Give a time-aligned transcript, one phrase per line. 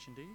[0.00, 0.34] much indeed.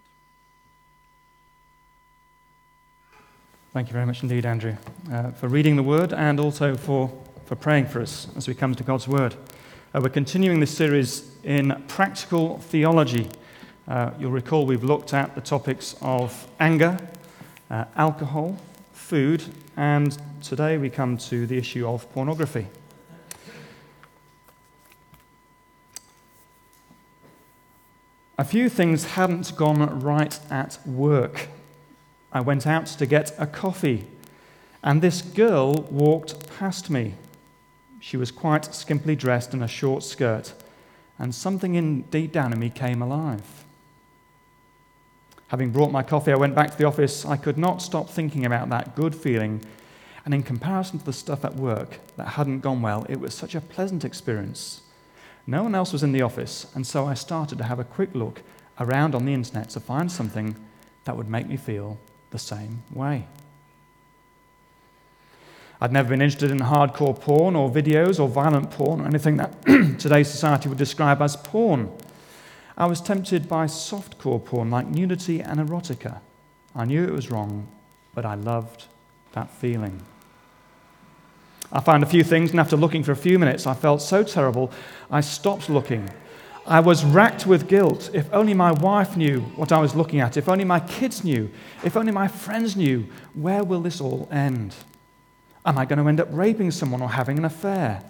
[3.74, 4.76] Thank you very much indeed, Andrew,
[5.12, 7.12] uh, for reading the word and also for,
[7.46, 9.34] for praying for us as we come to God's word.
[9.94, 13.28] Uh, we're continuing this series in practical theology.
[13.88, 17.00] Uh, you'll recall we've looked at the topics of anger,
[17.72, 18.60] uh, alcohol,
[18.94, 19.44] food,
[19.78, 22.68] and today we come to the issue of pornography.
[28.38, 31.48] A few things hadn't gone right at work.
[32.34, 34.08] I went out to get a coffee,
[34.84, 37.14] and this girl walked past me.
[38.02, 40.54] She was quite skimpily dressed in a short skirt,
[41.18, 43.64] and something in, deep down in me came alive.
[45.48, 47.26] Having brought my coffee, I went back to the office.
[47.26, 49.62] I could not stop thinking about that good feeling.
[50.26, 53.56] And in comparison to the stuff at work that hadn't gone well, it was such
[53.56, 54.82] a pleasant experience.
[55.48, 58.10] No one else was in the office, and so I started to have a quick
[58.14, 58.42] look
[58.80, 60.56] around on the internet to find something
[61.04, 62.00] that would make me feel
[62.32, 63.28] the same way.
[65.80, 69.62] I'd never been interested in hardcore porn or videos or violent porn or anything that
[70.00, 71.92] today's society would describe as porn.
[72.78, 76.20] I was tempted by softcore porn like nudity and erotica.
[76.76, 77.68] I knew it was wrong,
[78.14, 78.86] but I loved
[79.34, 80.02] that feeling.
[81.72, 84.24] I found a few things, and after looking for a few minutes, I felt so
[84.24, 84.72] terrible,
[85.10, 86.10] I stopped looking.
[86.68, 88.10] I was racked with guilt.
[88.14, 91.50] If only my wife knew what I was looking at, if only my kids knew,
[91.84, 94.76] if only my friends knew, where will this all end?
[95.66, 98.04] Am I going to end up raping someone or having an affair?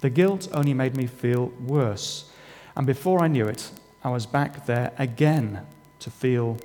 [0.00, 2.30] The guilt only made me feel worse.
[2.76, 3.70] And before I knew it,
[4.04, 5.66] I was back there again
[6.00, 6.58] to feel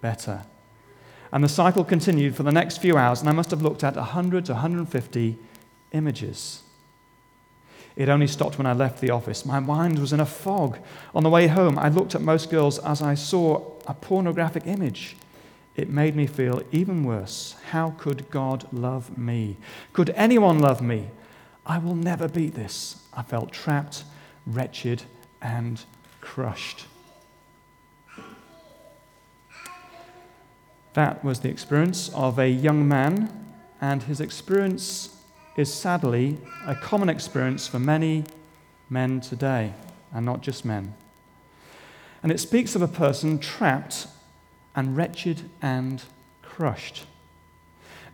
[0.00, 0.42] better.
[1.32, 3.96] And the cycle continued for the next few hours, and I must have looked at
[3.96, 5.38] 100 to 150
[5.92, 6.62] images.
[7.94, 9.44] It only stopped when I left the office.
[9.44, 10.78] My mind was in a fog.
[11.14, 15.16] On the way home, I looked at most girls as I saw a pornographic image.
[15.76, 17.56] It made me feel even worse.
[17.70, 19.56] How could God love me?
[19.92, 21.08] Could anyone love me?
[21.64, 22.96] I will never beat this.
[23.12, 24.04] I felt trapped,
[24.46, 25.04] wretched,
[25.40, 25.82] and
[26.20, 26.86] crushed.
[30.94, 33.30] That was the experience of a young man,
[33.80, 35.11] and his experience
[35.56, 38.24] is sadly a common experience for many
[38.88, 39.72] men today,
[40.12, 40.94] and not just men.
[42.22, 44.06] And it speaks of a person trapped
[44.74, 46.02] and wretched and
[46.42, 47.04] crushed.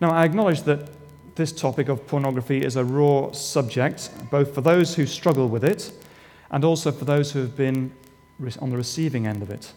[0.00, 0.90] Now, I acknowledge that
[1.34, 5.92] this topic of pornography is a raw subject, both for those who struggle with it
[6.50, 7.92] and also for those who have been
[8.60, 9.72] on the receiving end of it.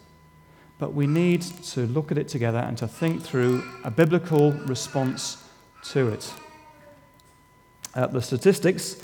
[0.78, 5.44] But we need to look at it together and to think through a biblical response
[5.90, 6.32] to it.
[7.94, 8.96] Uh, the statistics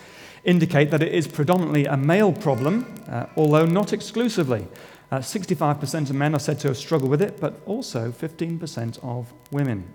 [0.45, 4.67] indicate that it is predominantly a male problem, uh, although not exclusively.
[5.11, 9.33] Uh, 65% of men are said to have struggled with it, but also 15% of
[9.51, 9.87] women.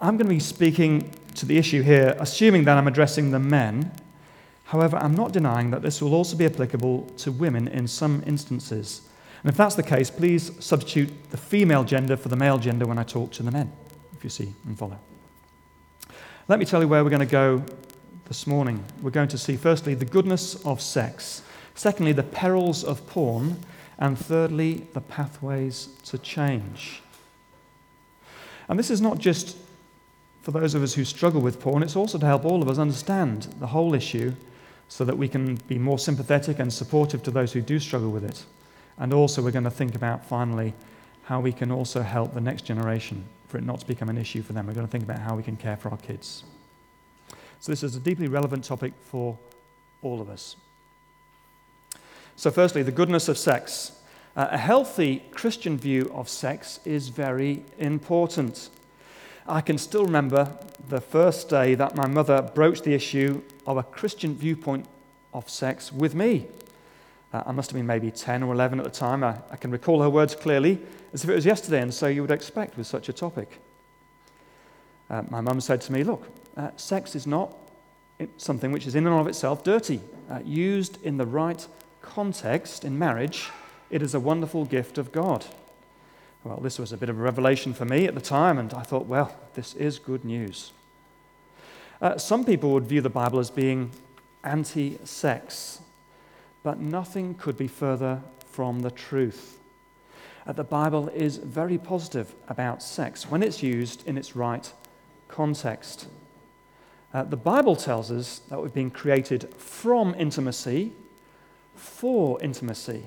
[0.00, 3.92] I'm going to be speaking to the issue here, assuming that I'm addressing the men.
[4.64, 9.02] However, I'm not denying that this will also be applicable to women in some instances.
[9.42, 12.98] And if that's the case, please substitute the female gender for the male gender when
[12.98, 13.72] I talk to the men,
[14.16, 14.98] if you see and follow.
[16.50, 17.62] Let me tell you where we're going to go
[18.24, 18.84] this morning.
[19.02, 21.42] We're going to see, firstly, the goodness of sex,
[21.76, 23.56] secondly, the perils of porn,
[24.00, 27.02] and thirdly, the pathways to change.
[28.68, 29.58] And this is not just
[30.42, 32.78] for those of us who struggle with porn, it's also to help all of us
[32.78, 34.32] understand the whole issue
[34.88, 38.24] so that we can be more sympathetic and supportive to those who do struggle with
[38.24, 38.44] it.
[38.98, 40.74] And also, we're going to think about finally
[41.22, 44.42] how we can also help the next generation for it not to become an issue
[44.42, 44.66] for them.
[44.66, 46.44] We're going to think about how we can care for our kids.
[47.60, 49.36] So, this is a deeply relevant topic for
[50.02, 50.56] all of us.
[52.36, 53.92] So, firstly, the goodness of sex.
[54.36, 58.70] Uh, a healthy Christian view of sex is very important.
[59.46, 60.56] I can still remember
[60.88, 64.86] the first day that my mother broached the issue of a Christian viewpoint
[65.34, 66.46] of sex with me.
[67.32, 69.24] Uh, I must have been maybe 10 or 11 at the time.
[69.24, 70.80] I, I can recall her words clearly
[71.12, 73.58] as if it was yesterday, and so you would expect with such a topic.
[75.08, 76.26] Uh, my mum said to me, Look,
[76.56, 77.54] uh, sex is not
[78.36, 80.00] something which is in and of itself dirty.
[80.30, 81.66] Uh, used in the right
[82.02, 83.50] context in marriage,
[83.90, 85.44] it is a wonderful gift of God.
[86.44, 88.82] Well, this was a bit of a revelation for me at the time, and I
[88.82, 90.72] thought, well, this is good news.
[92.00, 93.90] Uh, some people would view the Bible as being
[94.42, 95.80] anti sex,
[96.62, 99.59] but nothing could be further from the truth.
[100.52, 104.72] The Bible is very positive about sex when it's used in its right
[105.28, 106.08] context.
[107.14, 110.92] Uh, the Bible tells us that we've been created from intimacy
[111.76, 113.04] for intimacy.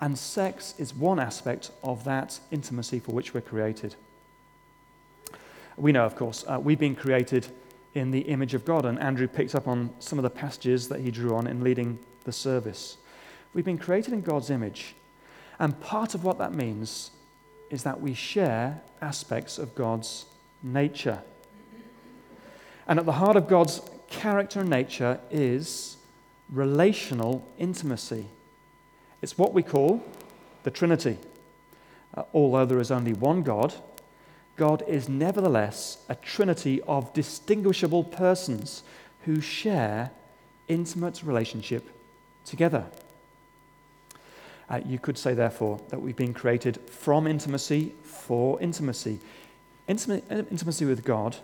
[0.00, 3.94] And sex is one aspect of that intimacy for which we're created.
[5.76, 7.46] We know, of course, uh, we've been created
[7.94, 11.00] in the image of God, and Andrew picked up on some of the passages that
[11.00, 12.98] he drew on in leading the service.
[13.54, 14.94] We've been created in God's image,
[15.58, 17.10] and part of what that means
[17.70, 20.26] is that we share aspects of God's
[20.62, 21.22] nature.
[22.86, 25.96] And at the heart of God's character and nature is
[26.50, 28.26] relational intimacy.
[29.22, 30.04] It's what we call
[30.62, 31.18] the Trinity.
[32.14, 33.74] Uh, although there is only one God,
[34.56, 38.82] God is nevertheless a trinity of distinguishable persons
[39.24, 40.10] who share
[40.68, 41.88] intimate relationship
[42.44, 42.86] together.
[44.68, 49.20] Uh, you could say, therefore, that we've been created from intimacy for intimacy.
[49.88, 51.36] Intima- intimacy with God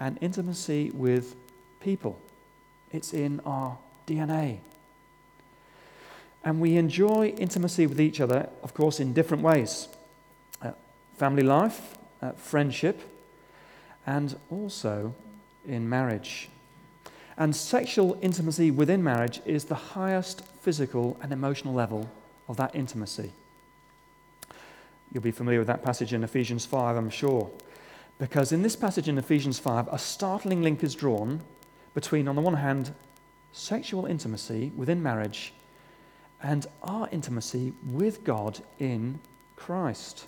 [0.00, 1.36] and intimacy with
[1.80, 2.18] people.
[2.90, 4.58] It's in our DNA.
[6.44, 9.88] And we enjoy intimacy with each other, of course, in different ways
[10.60, 10.72] uh,
[11.16, 13.00] family life, uh, friendship,
[14.04, 15.14] and also
[15.66, 16.48] in marriage.
[17.38, 22.10] And sexual intimacy within marriage is the highest physical and emotional level
[22.52, 23.32] of that intimacy.
[25.10, 27.50] You'll be familiar with that passage in Ephesians 5, I'm sure.
[28.18, 31.40] Because in this passage in Ephesians 5, a startling link is drawn
[31.94, 32.94] between, on the one hand,
[33.52, 35.54] sexual intimacy within marriage
[36.42, 39.18] and our intimacy with God in
[39.56, 40.26] Christ.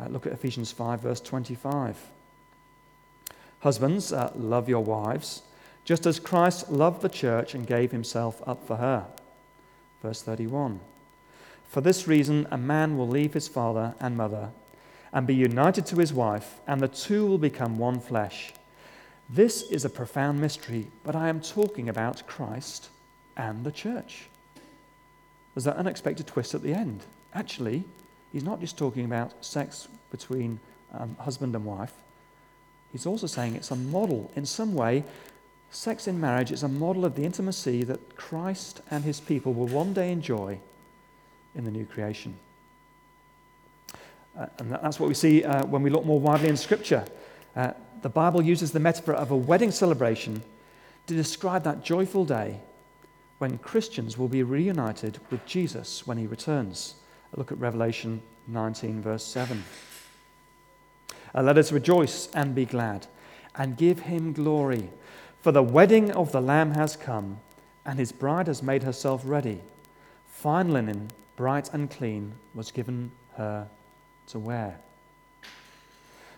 [0.00, 1.96] Uh, look at Ephesians 5, verse 25.
[3.60, 5.42] Husbands, uh, love your wives,
[5.84, 9.06] just as Christ loved the church and gave himself up for her.
[10.02, 10.80] Verse 31.
[11.72, 14.50] For this reason, a man will leave his father and mother
[15.10, 18.52] and be united to his wife, and the two will become one flesh.
[19.30, 22.90] This is a profound mystery, but I am talking about Christ
[23.38, 24.28] and the church.
[25.54, 27.04] There's that unexpected twist at the end.
[27.32, 27.84] Actually,
[28.34, 30.60] he's not just talking about sex between
[30.92, 31.94] um, husband and wife,
[32.92, 34.30] he's also saying it's a model.
[34.36, 35.04] In some way,
[35.70, 39.68] sex in marriage is a model of the intimacy that Christ and his people will
[39.68, 40.58] one day enjoy
[41.54, 42.36] in the new creation.
[44.38, 47.04] Uh, and that's what we see uh, when we look more widely in Scripture.
[47.54, 50.42] Uh, the Bible uses the metaphor of a wedding celebration
[51.06, 52.60] to describe that joyful day
[53.38, 56.94] when Christians will be reunited with Jesus when he returns.
[57.36, 59.62] Look at Revelation 19, verse 7.
[61.34, 63.06] Uh, let us rejoice and be glad
[63.54, 64.90] and give him glory,
[65.40, 67.40] for the wedding of the Lamb has come,
[67.84, 69.60] and his bride has made herself ready.
[70.26, 71.10] Fine linen,
[71.42, 73.66] bright and clean, was given her
[74.28, 74.78] to wear.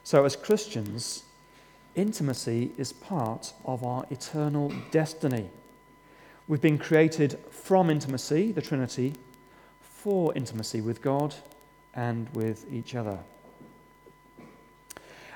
[0.02, 1.24] So, as Christians,
[1.94, 5.50] intimacy is part of our eternal destiny.
[6.48, 9.12] We've been created from intimacy, the Trinity,
[9.82, 11.34] for intimacy with God
[11.92, 13.18] and with each other.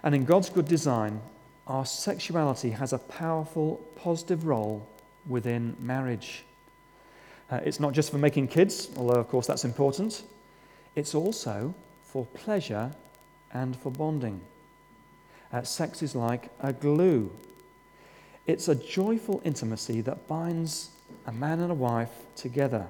[0.02, 1.20] And in God's good design,
[1.66, 4.88] our sexuality has a powerful, positive role
[5.26, 6.46] within marriage.
[7.50, 10.22] Uh, it's not just for making kids, although, of course, that's important.
[10.94, 12.92] It's also for pleasure
[13.52, 14.40] and for bonding.
[15.52, 17.30] Uh, sex is like a glue.
[18.46, 20.90] It's a joyful intimacy that binds
[21.26, 22.86] a man and a wife together,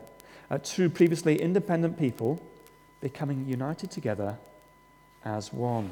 [0.50, 2.42] uh, two previously independent people
[3.00, 4.36] becoming united together
[5.24, 5.90] as one.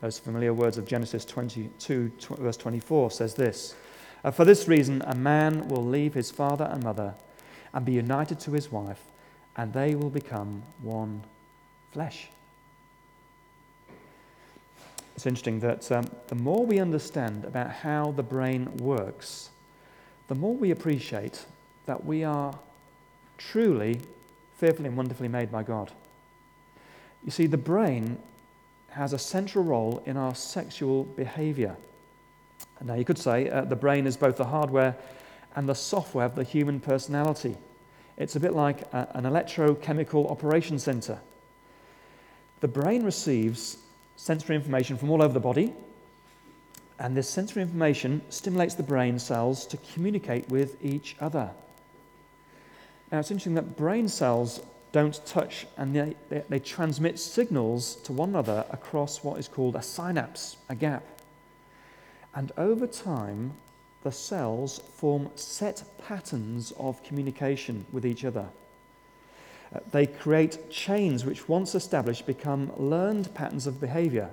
[0.00, 3.74] Those familiar words of Genesis 22, verse 24 says this
[4.24, 7.14] uh, For this reason, a man will leave his father and mother
[7.72, 9.02] and be united to his wife,
[9.56, 11.22] and they will become one
[11.92, 12.28] flesh.
[15.16, 19.50] It's interesting that um, the more we understand about how the brain works,
[20.28, 21.44] the more we appreciate
[21.86, 22.58] that we are
[23.36, 24.00] truly
[24.56, 25.90] fearfully and wonderfully made by God.
[27.24, 28.18] You see, the brain
[28.90, 31.76] has a central role in our sexual behavior.
[32.82, 34.96] Now, you could say uh, the brain is both the hardware
[35.56, 37.56] and the software of the human personality.
[38.16, 41.18] It's a bit like a, an electrochemical operation center.
[42.60, 43.78] The brain receives
[44.16, 45.72] sensory information from all over the body
[47.00, 51.50] and this sensory information stimulates the brain cells to communicate with each other.
[53.10, 54.60] Now, it's interesting that brain cells
[54.92, 59.76] don't touch and they, they, they, transmit signals to one another across what is called
[59.76, 61.04] a synapse, a gap.
[62.34, 63.54] And over time,
[64.02, 68.46] the cells form set patterns of communication with each other.
[69.74, 74.30] Uh, they create chains which, once established, become learned patterns of behavior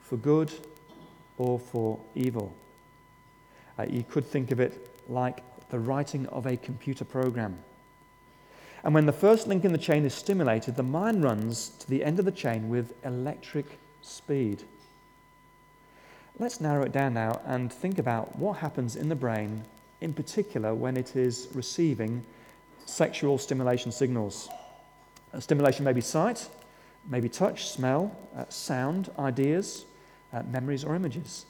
[0.00, 0.52] for good
[1.36, 2.54] or for evil.
[3.78, 7.58] Uh, you could think of it like the writing of a computer program.
[8.84, 12.04] And when the first link in the chain is stimulated, the mind runs to the
[12.04, 13.66] end of the chain with electric
[14.00, 14.62] speed.
[16.38, 19.64] Let's narrow it down now and think about what happens in the brain,
[20.02, 22.22] in particular when it is receiving
[22.84, 24.50] sexual stimulation signals.
[25.32, 26.46] Uh, stimulation may be sight,
[27.08, 29.86] maybe touch, smell, uh, sound, ideas,
[30.34, 31.46] uh, memories, or images.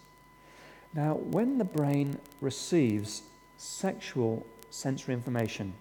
[0.95, 3.23] Now, when the brain receives
[3.59, 5.75] sexual sensory information,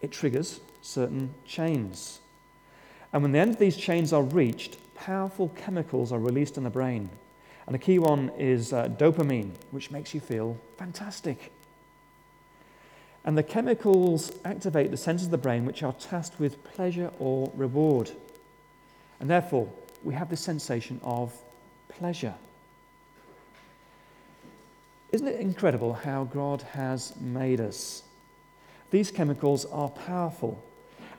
[0.00, 2.20] it triggers certain chains.
[3.12, 6.70] And when the end of these chains are reached, powerful chemicals are released in the
[6.70, 7.10] brain.
[7.66, 11.52] And a key one is uh, dopamine, which makes you feel fantastic.
[13.24, 17.50] And the chemicals activate the centers of the brain which are tasked with pleasure or
[17.54, 18.10] reward.
[19.18, 19.70] And therefore,
[20.02, 21.32] we have this sensation of
[21.88, 22.34] pleasure.
[25.10, 28.02] Isn't it incredible how God has made us?
[28.90, 30.62] These chemicals are powerful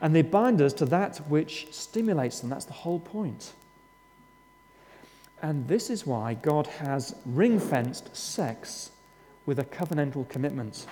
[0.00, 2.50] and they bind us to that which stimulates them.
[2.50, 3.52] That's the whole point.
[5.42, 8.90] And this is why God has ring fenced sex
[9.44, 10.86] with a covenantal commitment.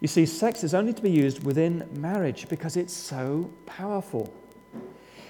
[0.00, 4.32] You see, sex is only to be used within marriage because it's so powerful.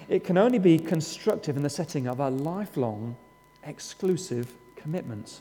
[0.09, 3.17] It can only be constructive in the setting of a lifelong,
[3.65, 5.41] exclusive commitment.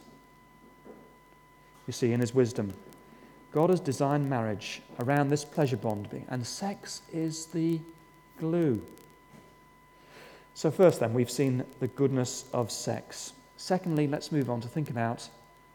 [1.88, 2.74] You see, in His wisdom,
[3.52, 7.80] God has designed marriage around this pleasure bond, and sex is the
[8.40, 8.82] glue.
[10.54, 13.34] So, first, then, we've seen the goodness of sex.
[13.58, 15.28] Secondly, let's move on to think about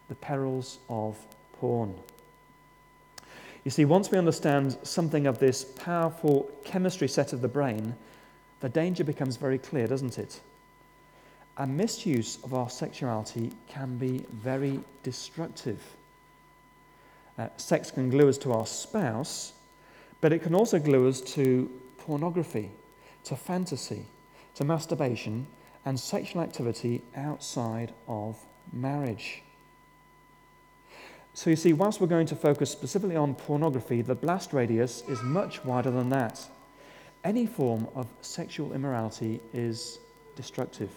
[0.08, 1.16] the perils of
[1.54, 1.94] porn.
[3.64, 7.96] You see, once we understand something of this powerful chemistry set of the brain,
[8.60, 10.40] the danger becomes very clear, doesn't it?
[11.58, 15.82] A misuse of our sexuality can be very destructive.
[17.38, 19.52] Uh, sex can glue us to our spouse,
[20.20, 22.70] but it can also glue us to pornography,
[23.24, 24.04] to fantasy,
[24.56, 25.46] to masturbation,
[25.84, 28.36] and sexual activity outside of
[28.72, 29.42] marriage.
[31.34, 35.22] So you see, whilst we're going to focus specifically on pornography, the blast radius is
[35.22, 36.44] much wider than that.
[37.22, 39.98] Any form of sexual immorality is
[40.34, 40.90] destructive.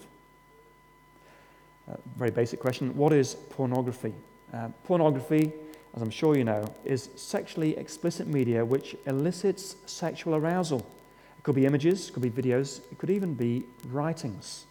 [1.90, 4.14] Uh, very basic question what is pornography?
[4.52, 5.52] Uh, pornography
[5.94, 10.86] as I'm sure you know, is sexually explicit media which elicits sexual arousal.
[11.40, 14.66] It could be images, it could be videos, it could even be writings.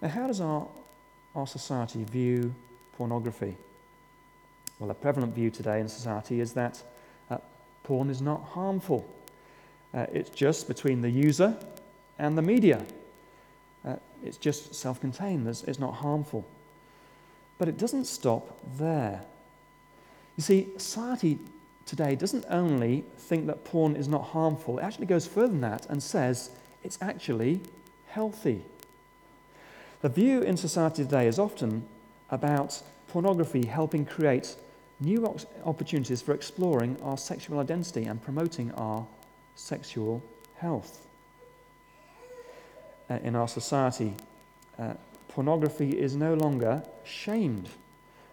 [0.00, 0.68] Now, how does our,
[1.34, 2.54] our society view
[2.96, 3.56] pornography?
[4.78, 6.80] Well, a prevalent view today in society is that
[7.28, 7.38] uh,
[7.82, 9.04] porn is not harmful.
[9.92, 11.56] Uh, it's just between the user
[12.20, 12.86] and the media.
[13.84, 16.46] Uh, it's just self contained, it's not harmful.
[17.58, 19.22] But it doesn't stop there.
[20.36, 21.40] You see, society
[21.86, 25.86] today doesn't only think that porn is not harmful, it actually goes further than that
[25.86, 26.50] and says
[26.82, 27.60] it's actually
[28.08, 28.62] healthy.
[30.02, 31.84] The view in society today is often
[32.30, 34.56] about pornography helping create
[35.00, 39.06] new opportunities for exploring our sexual identity and promoting our
[39.54, 40.22] sexual
[40.56, 41.06] health.
[43.10, 44.14] Uh, in our society,
[44.78, 44.94] uh,
[45.28, 47.68] pornography is no longer shamed.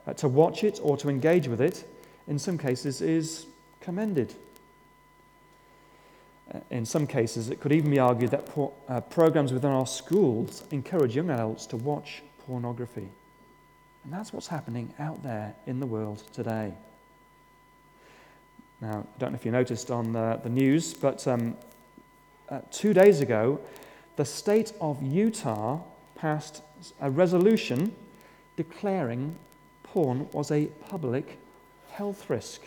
[0.07, 1.83] Uh, to watch it or to engage with it,
[2.29, 3.47] in some cases, is
[3.81, 4.33] commended.
[6.53, 9.87] Uh, in some cases, it could even be argued that por- uh, programs within our
[9.87, 13.09] schools encourage young adults to watch pornography.
[14.03, 16.73] And that's what's happening out there in the world today.
[18.81, 21.57] Now, I don't know if you noticed on the, the news, but um,
[22.47, 23.59] uh, two days ago,
[24.15, 25.79] the state of Utah
[26.15, 26.61] passed
[27.01, 27.93] a resolution
[28.55, 29.35] declaring
[29.83, 31.37] porn was a public
[31.99, 32.61] health risk.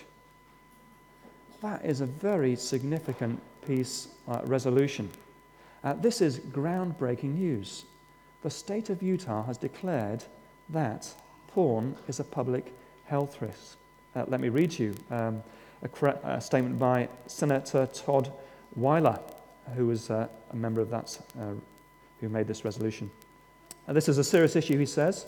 [1.62, 5.08] That is a very significant piece uh, resolution.
[5.82, 7.86] Uh, this is groundbreaking news.
[8.42, 10.22] The state of Utah has declared
[10.68, 11.08] that
[11.48, 12.74] porn is a public
[13.06, 13.78] health risk.
[14.14, 15.42] Uh, let me read you um,
[15.82, 18.30] a, a, statement by Senator Todd
[18.76, 19.18] Weiler,
[19.74, 21.54] who was uh, a member of that, uh,
[22.20, 23.10] who made this resolution.
[23.86, 25.24] And this is a serious issue, he says.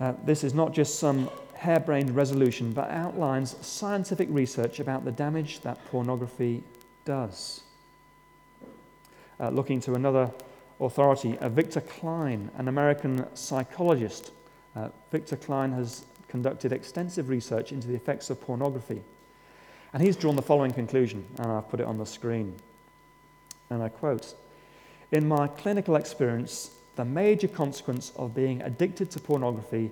[0.00, 1.28] Uh, this is not just some
[1.58, 6.62] harebrained resolution, but outlines scientific research about the damage that pornography
[7.04, 7.62] does.
[9.40, 10.30] Uh, looking to another
[10.80, 14.30] authority, uh, Victor Cline, an American psychologist.
[14.76, 19.02] Uh, Victor Cline has conducted extensive research into the effects of pornography.
[19.92, 22.54] And he's drawn the following conclusion, and I've put it on the screen.
[23.70, 24.34] And I quote
[25.10, 29.90] In my clinical experience, the major consequence of being addicted to pornography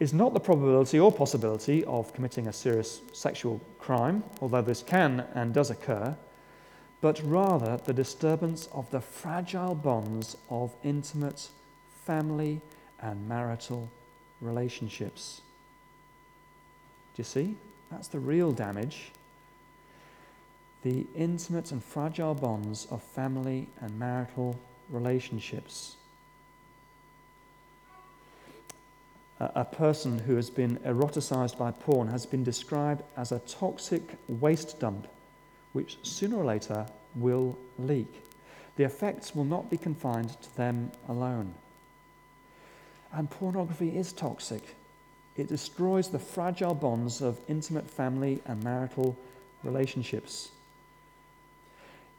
[0.00, 5.24] is not the probability or possibility of committing a serious sexual crime, although this can
[5.34, 6.16] and does occur,
[7.00, 11.48] but rather the disturbance of the fragile bonds of intimate
[12.04, 12.60] family
[13.00, 13.88] and marital
[14.40, 15.42] relationships.
[17.14, 17.56] Do you see?
[17.90, 19.12] That's the real damage.
[20.82, 24.58] The intimate and fragile bonds of family and marital
[24.90, 25.96] relationships.
[29.40, 34.78] A person who has been eroticized by porn has been described as a toxic waste
[34.78, 35.08] dump,
[35.72, 36.86] which sooner or later
[37.16, 38.22] will leak.
[38.76, 41.54] The effects will not be confined to them alone.
[43.12, 44.76] And pornography is toxic.
[45.36, 49.16] It destroys the fragile bonds of intimate family and marital
[49.62, 50.50] relationships.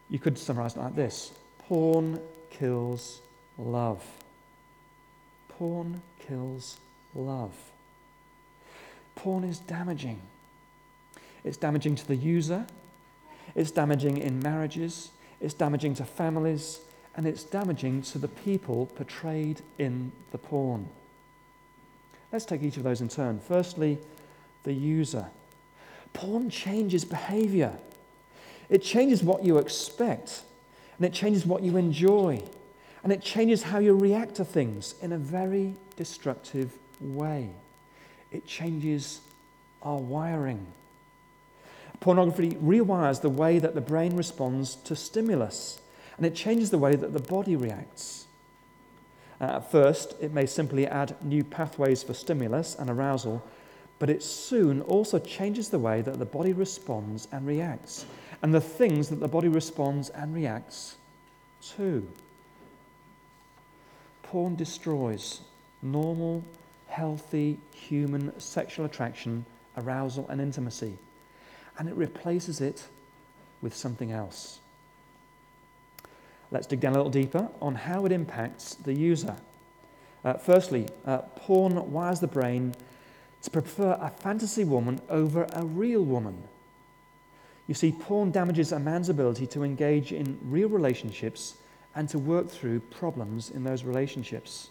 [0.10, 2.20] You could summarize it like this porn
[2.52, 3.22] kills
[3.58, 4.04] love.
[5.50, 6.78] Porn kills
[7.16, 7.54] love.
[9.16, 10.22] Porn is damaging.
[11.44, 12.66] It's damaging to the user,
[13.54, 16.80] it's damaging in marriages, it's damaging to families,
[17.16, 20.90] and it's damaging to the people portrayed in the porn.
[22.32, 23.40] Let's take each of those in turn.
[23.40, 24.00] Firstly,
[24.64, 25.28] the user.
[26.14, 27.74] Porn changes behavior.
[28.68, 30.42] It changes what you expect,
[30.98, 32.42] and it changes what you enjoy,
[33.04, 37.50] and it changes how you react to things in a very destructive way.
[38.32, 39.22] It changes
[39.82, 40.66] our wiring.
[42.00, 45.80] Pornography rewires the way that the brain responds to stimulus,
[46.18, 48.26] and it changes the way that the body reacts.
[49.40, 53.44] Uh, at first, it may simply add new pathways for stimulus and arousal,
[54.00, 58.06] but it soon also changes the way that the body responds and reacts,
[58.42, 60.96] and the things that the body responds and reacts
[61.76, 62.08] to.
[64.24, 65.42] Porn destroys
[65.82, 66.44] normal
[66.96, 70.98] healthy human sexual attraction, arousal, and intimacy.
[71.78, 72.88] And it replaces it
[73.62, 74.60] with something else.
[76.52, 79.36] Let's dig down a little deeper on how it impacts the user.
[80.24, 82.74] Uh, firstly, uh, porn wires the brain
[83.42, 86.44] to prefer a fantasy woman over a real woman.
[87.68, 91.56] You see, porn damages a man's ability to engage in real relationships
[91.94, 94.70] and to work through problems in those relationships.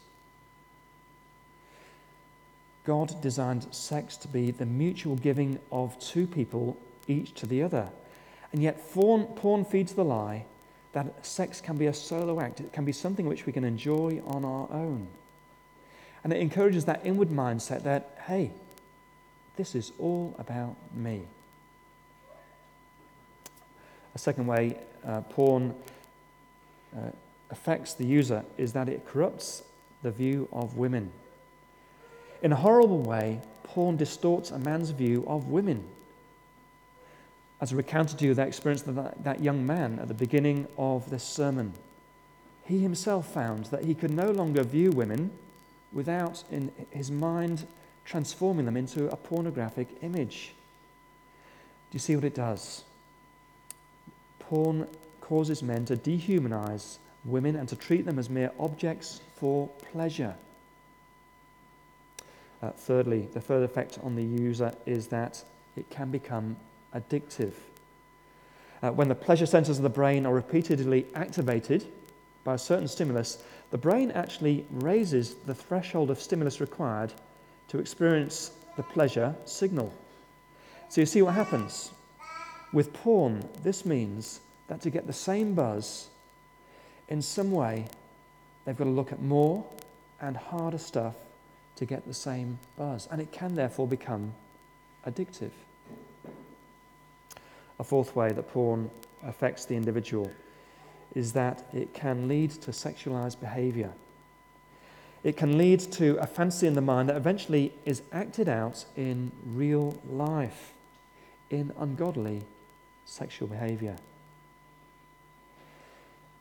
[2.84, 6.76] God designed sex to be the mutual giving of two people,
[7.08, 7.88] each to the other.
[8.52, 10.44] And yet, porn, porn feeds the lie
[10.92, 14.22] that sex can be a solo act, it can be something which we can enjoy
[14.26, 15.08] on our own.
[16.22, 18.52] And it encourages that inward mindset that, hey,
[19.56, 21.22] this is all about me.
[24.14, 25.74] A second way uh, porn
[26.96, 27.10] uh,
[27.50, 29.62] affects the user is that it corrupts
[30.02, 31.10] the view of women.
[32.44, 35.82] In a horrible way, porn distorts a man's view of women.
[37.58, 40.68] As I recounted to you that experience of that, that young man at the beginning
[40.76, 41.72] of this sermon,
[42.66, 45.30] he himself found that he could no longer view women
[45.90, 47.66] without, in his mind,
[48.04, 50.52] transforming them into a pornographic image.
[51.90, 52.84] Do you see what it does?
[54.38, 54.86] Porn
[55.22, 60.34] causes men to dehumanize women and to treat them as mere objects for pleasure.
[62.64, 65.44] Uh, thirdly, the third effect on the user is that
[65.76, 66.56] it can become
[66.94, 67.52] addictive.
[68.82, 71.84] Uh, when the pleasure centers of the brain are repeatedly activated
[72.42, 77.12] by a certain stimulus, the brain actually raises the threshold of stimulus required
[77.68, 79.92] to experience the pleasure signal.
[80.88, 81.90] So you see what happens.
[82.72, 86.08] With porn, this means that to get the same buzz,
[87.08, 87.84] in some way,
[88.64, 89.66] they've got to look at more
[90.22, 91.14] and harder stuff
[91.76, 93.08] to get the same buzz.
[93.10, 94.34] And it can therefore become
[95.06, 95.50] addictive.
[97.78, 98.90] A fourth way that porn
[99.24, 100.30] affects the individual
[101.14, 103.92] is that it can lead to sexualized behavior.
[105.22, 109.32] It can lead to a fantasy in the mind that eventually is acted out in
[109.46, 110.72] real life,
[111.50, 112.42] in ungodly
[113.06, 113.96] sexual behavior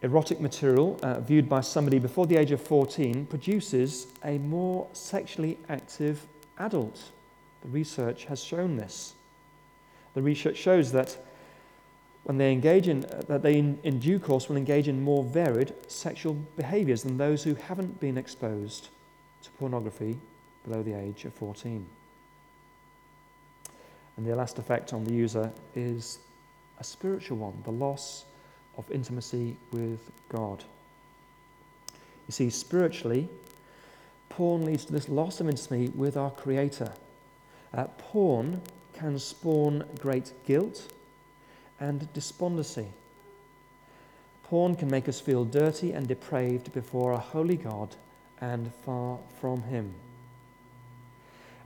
[0.04, 5.58] erotic material uh, viewed by somebody before the age of 14 produces a more sexually
[5.70, 6.28] active
[6.60, 7.12] adult.
[7.62, 9.14] The research has shown this.
[10.14, 11.18] The research shows that
[12.24, 15.24] when they engage in, uh, that they in, in due course will engage in more
[15.24, 18.90] varied sexual behaviors than those who haven't been exposed
[19.42, 20.18] to pornography
[20.66, 21.86] below the age of 14.
[24.16, 26.20] And the last effect on the user is
[26.80, 28.26] a spiritual one the loss
[28.78, 30.64] of intimacy with God.
[32.28, 33.30] You see, spiritually,
[34.30, 36.92] porn leads to this loss of intimacy with our Creator.
[37.74, 38.62] Uh, porn
[38.94, 40.92] can spawn great guilt
[41.80, 42.88] and despondency.
[44.44, 47.96] Porn can make us feel dirty and depraved before a holy God
[48.40, 49.94] and far from Him.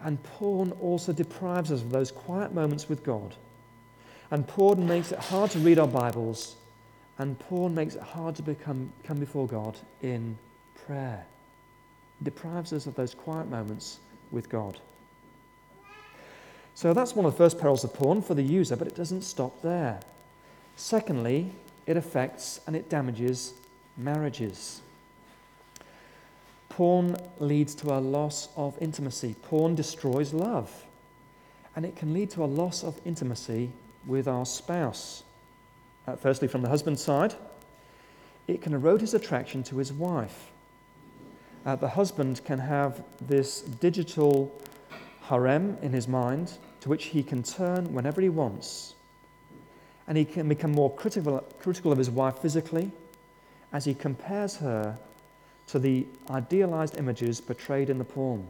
[0.04, 3.36] And porn also deprives us of those quiet moments with God.
[4.32, 6.56] And porn makes it hard to read our Bibles.
[7.20, 10.38] And porn makes it hard to become, come before God in
[10.86, 11.26] prayer.
[12.22, 14.00] It deprives us of those quiet moments
[14.32, 14.80] with God.
[16.76, 19.24] So that's one of the first perils of porn for the user, but it doesn't
[19.24, 20.00] stop there.
[20.76, 21.52] Secondly,
[21.88, 23.54] it affects and it damages
[23.98, 24.82] marriages.
[26.70, 29.36] Porn leads to a loss of intimacy.
[29.42, 30.86] Porn destroys love.
[31.76, 33.72] And it can lead to a loss of intimacy
[34.06, 35.24] with our spouse.
[36.08, 37.36] Uh, firstly, from the husband's side,
[38.48, 40.52] it can erode his attraction to his wife.
[41.65, 44.50] Uh, the husband can have this digital
[45.24, 48.96] harem in his mind to which he can turn whenever he wants.
[50.08, 52.89] And he can become more critical, critical of his wife physically
[53.74, 54.98] as he compares her
[55.67, 58.48] to the idealized images portrayed in the porn.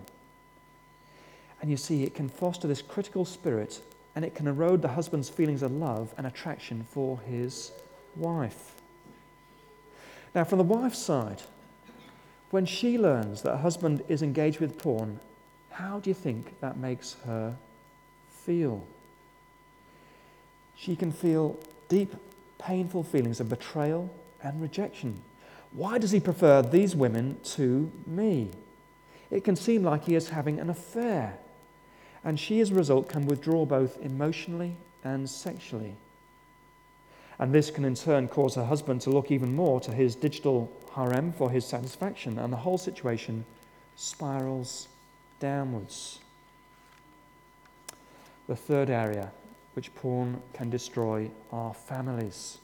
[1.59, 3.81] And you see, it can foster this critical spirit
[4.17, 7.71] and it can erode the husband's feelings of love and attraction for his
[8.15, 8.73] wife.
[10.33, 11.43] Now, from the wife's side,
[12.49, 15.19] when she learns that her husband is engaged with porn,
[15.69, 17.55] how do you think that makes her
[18.27, 18.87] feel?
[20.75, 21.55] She can feel
[21.87, 22.15] deep,
[22.57, 24.09] painful feelings of betrayal
[24.41, 25.21] and rejection.
[25.73, 28.49] Why does he prefer these women to me?
[29.29, 31.37] It can seem like he is having an affair.
[32.27, 35.95] And she, as a result, can withdraw both emotionally and sexually.
[37.39, 40.69] And this can in turn cause her husband to look even more to his digital
[40.93, 43.45] harem for his satisfaction, and the whole situation
[43.95, 44.89] spirals
[45.39, 46.19] downwards.
[48.47, 49.31] The third area
[49.73, 52.57] which porn can destroy are families.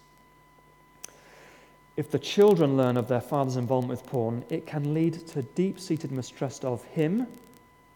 [1.96, 5.80] If the children learn of their father's involvement with porn, it can lead to deep
[5.80, 7.28] seated mistrust of him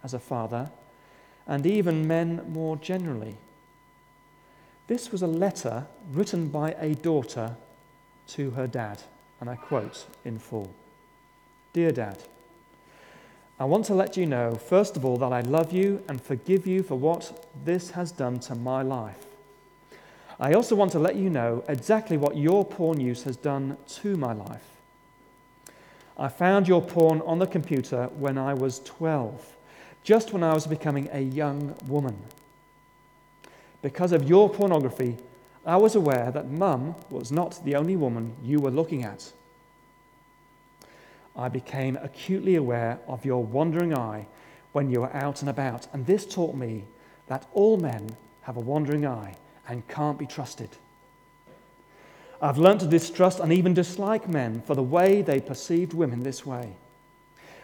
[0.02, 0.72] as a father
[1.48, 3.38] and even men more generally.
[4.88, 7.56] This was a letter written by a daughter
[8.28, 9.02] to her dad,
[9.40, 10.74] and I quote in full
[11.74, 12.18] Dear Dad,
[13.60, 16.68] I want to let you know, first of all, that I love you and forgive
[16.68, 19.26] you for what this has done to my life.
[20.40, 24.16] I also want to let you know exactly what your porn use has done to
[24.16, 24.68] my life.
[26.18, 29.57] I found your porn on the computer when I was 12,
[30.08, 32.16] just when I was becoming a young woman.
[33.82, 35.18] Because of your pornography,
[35.66, 39.34] I was aware that mum was not the only woman you were looking at.
[41.36, 44.28] I became acutely aware of your wandering eye
[44.72, 46.86] when you were out and about, and this taught me
[47.28, 49.36] that all men have a wandering eye
[49.68, 50.70] and can't be trusted.
[52.42, 56.46] I've learnt to distrust and even dislike men for the way they perceived women this
[56.46, 56.78] way.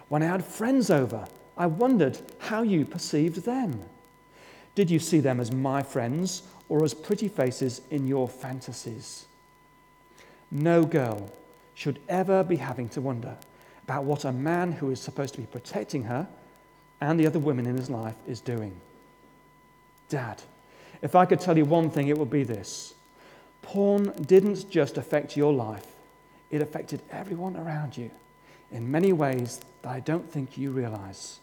[0.09, 1.25] When I had friends over,
[1.57, 3.83] I wondered how you perceived them.
[4.75, 9.25] Did you see them as my friends or as pretty faces in your fantasies?
[10.49, 11.31] No girl
[11.75, 13.35] should ever be having to wonder
[13.83, 16.27] about what a man who is supposed to be protecting her
[17.01, 18.73] and the other women in his life is doing.
[20.09, 20.41] Dad,
[21.01, 22.93] if I could tell you one thing, it would be this
[23.61, 25.87] porn didn't just affect your life,
[26.51, 28.11] it affected everyone around you
[28.71, 31.39] in many ways that I don't think you realize.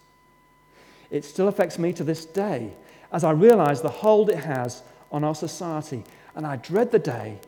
[1.10, 2.72] It still affects me to this day
[3.12, 7.38] as I realize the hold it has on our society, and I dread the day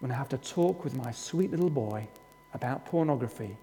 [0.00, 2.08] when I have to talk with my sweet little boy
[2.54, 3.56] about pornography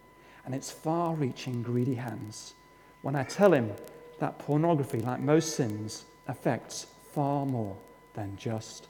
[0.45, 2.53] and its far reaching, greedy hands.
[3.01, 3.71] When I tell him
[4.19, 7.75] that pornography, like most sins, affects far more
[8.13, 8.87] than just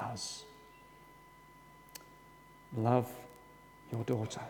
[0.00, 0.44] us.
[2.76, 3.08] Love
[3.92, 4.40] your daughter.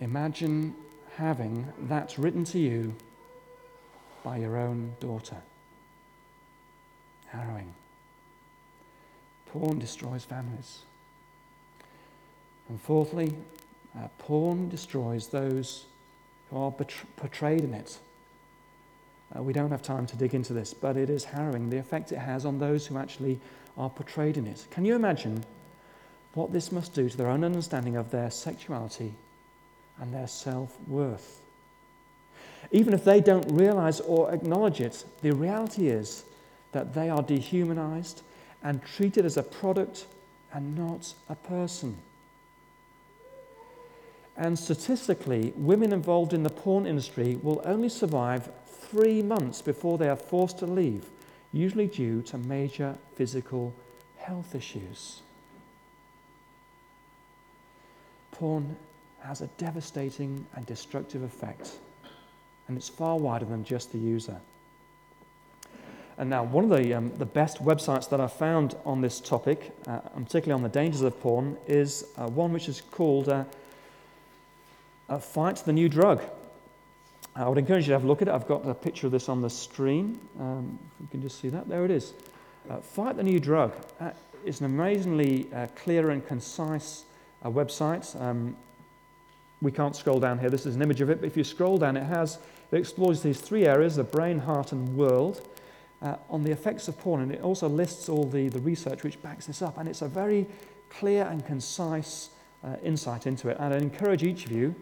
[0.00, 0.74] Imagine
[1.16, 2.94] having that written to you
[4.22, 5.36] by your own daughter.
[7.28, 7.72] Harrowing.
[9.46, 10.80] Porn destroys families.
[12.68, 13.36] And fourthly,
[13.96, 15.86] uh, porn destroys those
[16.50, 16.72] who are
[17.16, 17.98] portrayed in it.
[19.34, 22.12] Uh, we don't have time to dig into this, but it is harrowing the effect
[22.12, 23.40] it has on those who actually
[23.78, 24.66] are portrayed in it.
[24.70, 25.44] Can you imagine
[26.34, 29.14] what this must do to their own understanding of their sexuality
[30.00, 31.40] and their self worth?
[32.72, 36.24] Even if they don't realize or acknowledge it, the reality is
[36.72, 38.22] that they are dehumanized
[38.62, 40.06] and treated as a product
[40.52, 41.96] and not a person.
[44.36, 50.08] And statistically, women involved in the porn industry will only survive three months before they
[50.08, 51.06] are forced to leave,
[51.52, 53.72] usually due to major physical
[54.18, 55.22] health issues.
[58.32, 58.76] Porn
[59.26, 61.78] has a devastating and destructive effect,
[62.68, 64.36] and it's far wider than just the user.
[66.18, 69.76] And now, one of the, um, the best websites that I've found on this topic,
[69.86, 73.44] uh, particularly on the dangers of porn, is uh, one which is called uh,
[75.08, 76.22] uh, Fight the New Drug.
[77.34, 78.34] I would encourage you to have a look at it.
[78.34, 80.18] I've got a picture of this on the screen.
[80.40, 81.68] Um, you can just see that.
[81.68, 82.14] There it is.
[82.70, 84.12] Uh, Fight the New Drug uh,
[84.44, 87.04] is an amazingly uh, clear and concise
[87.44, 88.18] uh, website.
[88.18, 88.56] Um,
[89.62, 90.50] we can't scroll down here.
[90.50, 91.20] This is an image of it.
[91.20, 92.38] But if you scroll down, it has
[92.70, 95.46] it explores these three areas: the brain, heart, and world.
[96.02, 99.20] Uh, on the effects of porn, and it also lists all the, the research which
[99.22, 100.46] backs this up, and it's a very
[100.90, 102.28] clear and concise
[102.62, 103.56] uh, insight into it.
[103.58, 104.74] And I encourage each of you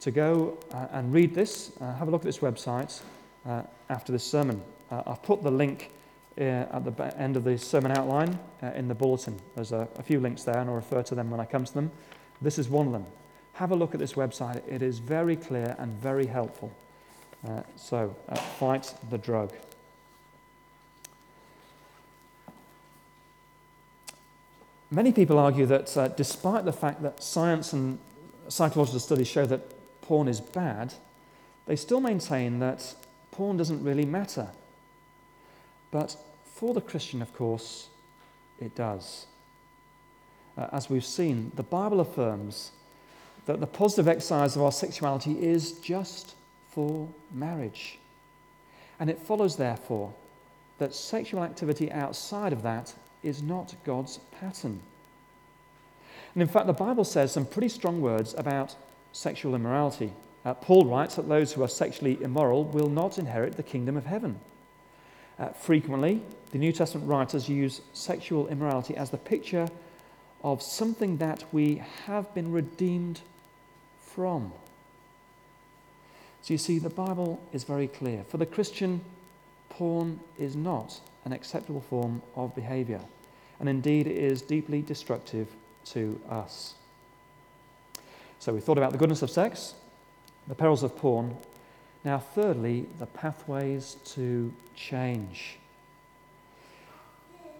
[0.00, 3.02] to go uh, and read this, uh, have a look at this website
[3.46, 4.62] uh, after this sermon.
[4.90, 5.90] Uh, I've put the link
[6.36, 8.38] at the end of the sermon outline
[8.74, 9.38] in the bulletin.
[9.54, 11.74] There's a, a, few links there, and I'll refer to them when I come to
[11.74, 11.92] them.
[12.42, 13.06] This is one of them.
[13.54, 14.62] Have a look at this website.
[14.68, 16.72] It is very clear and very helpful.
[17.76, 18.14] so,
[18.58, 19.52] fight the drug.
[24.90, 27.98] Many people argue that uh, despite the fact that science and
[28.48, 29.60] psychological studies show that
[30.02, 30.94] porn is bad,
[31.66, 32.94] they still maintain that
[33.32, 34.48] porn doesn't really matter.
[35.90, 37.88] But for the Christian, of course,
[38.60, 39.26] it does.
[40.56, 42.70] Uh, as we've seen, the Bible affirms
[43.46, 46.34] that the positive exercise of our sexuality is just
[46.70, 47.98] for marriage.
[48.98, 50.12] And it follows, therefore,
[50.78, 54.80] that sexual activity outside of that is not God's pattern.
[56.34, 58.74] And in fact, the Bible says some pretty strong words about
[59.12, 60.12] sexual immorality.
[60.44, 64.06] Uh, Paul writes that those who are sexually immoral will not inherit the kingdom of
[64.06, 64.38] heaven.
[65.38, 66.20] Uh, frequently,
[66.52, 69.68] the New Testament writers use sexual immorality as the picture
[70.42, 73.20] of something that we have been redeemed
[74.14, 74.52] from.
[76.42, 78.24] So you see, the Bible is very clear.
[78.28, 79.00] For the Christian,
[79.70, 83.00] porn is not an acceptable form of behavior,
[83.58, 85.48] and indeed it is deeply destructive
[85.86, 86.74] to us.
[88.38, 89.74] So we thought about the goodness of sex,
[90.46, 91.36] the perils of porn.
[92.04, 95.56] Now, thirdly, the pathways to change.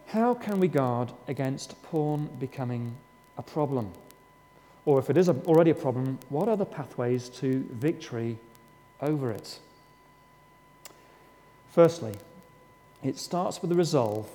[0.08, 2.94] How can we guard against porn becoming
[3.38, 3.92] a problem?
[4.86, 8.38] Or if it is already a problem, what are the pathways to victory
[9.00, 9.58] over it?
[11.70, 12.14] Firstly,
[13.02, 14.28] it starts with the resolve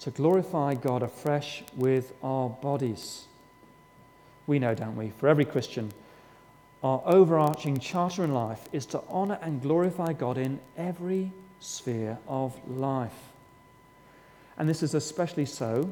[0.00, 3.24] to glorify God afresh with our bodies.
[4.46, 5.10] We know, don't we?
[5.18, 5.92] For every Christian,
[6.82, 12.54] our overarching charter in life is to honour and glorify God in every sphere of
[12.68, 13.32] life.
[14.58, 15.90] And this is especially so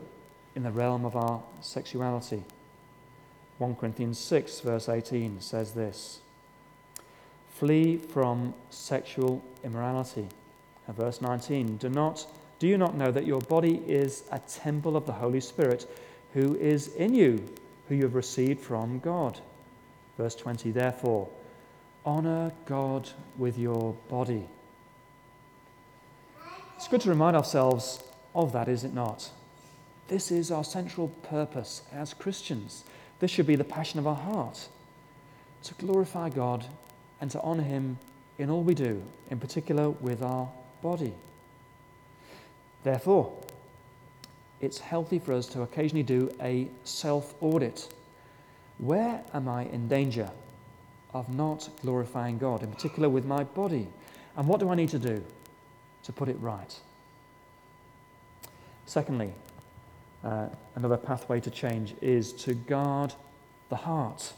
[0.55, 2.45] in the realm of our sexuality.
[3.63, 6.21] 1 Corinthians 6, verse 18 says this
[7.55, 10.27] Flee from sexual immorality.
[10.87, 12.27] And verse 19 Do, not,
[12.59, 15.89] do you not know that your body is a temple of the Holy Spirit
[16.35, 17.49] who is in you?
[17.93, 19.39] who you have received from God.
[20.17, 21.29] Verse 20, therefore,
[22.07, 24.45] honor God with your body.
[26.77, 28.03] It's good to remind ourselves
[28.35, 29.31] of that, is it not?
[30.09, 32.85] This is our central purpose as Christians.
[33.23, 34.69] This should be the passion of our heart
[35.63, 36.67] to glorify God
[37.21, 37.97] and to honor Him
[38.37, 40.49] in all we do, in particular with our
[40.83, 41.13] body.
[42.83, 43.33] Therefore,
[44.61, 47.95] it's healthy for us to occasionally do a self audit.
[48.79, 50.29] Where am I in danger
[51.15, 53.87] of not glorifying God, in particular with my body?
[54.37, 55.23] And what do I need to do
[56.03, 56.77] to put it right?
[58.87, 59.33] Secondly,
[60.25, 63.13] uh, another pathway to change is to guard
[63.69, 64.33] the heart.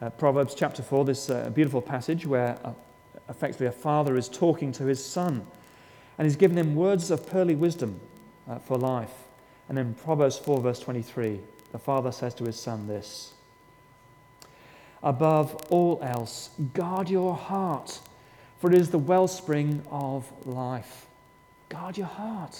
[0.00, 2.72] Uh, Proverbs chapter 4, this uh, beautiful passage where uh,
[3.28, 5.46] effectively a father is talking to his son
[6.18, 8.00] and he's given him words of pearly wisdom
[8.48, 9.12] uh, for life.
[9.68, 11.40] And in Proverbs 4, verse 23,
[11.72, 13.32] the father says to his son this
[15.02, 18.00] Above all else, guard your heart,
[18.58, 21.06] for it is the wellspring of life.
[21.68, 22.58] Guard your heart.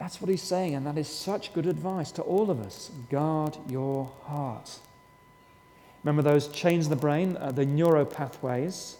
[0.00, 2.90] That's what he's saying, and that is such good advice to all of us.
[3.10, 4.78] Guard your heart.
[6.02, 8.94] Remember those chains in the brain, uh, the neuropathways?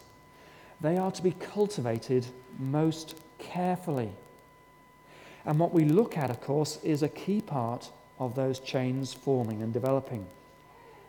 [0.83, 2.27] They are to be cultivated
[2.59, 4.11] most carefully.
[5.47, 9.63] And what we look at, of course, is a key part of those chains forming
[9.63, 10.27] and developing.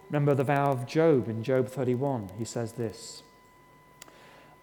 [0.09, 2.29] Remember the vow of Job in Job 31.
[2.37, 3.23] He says this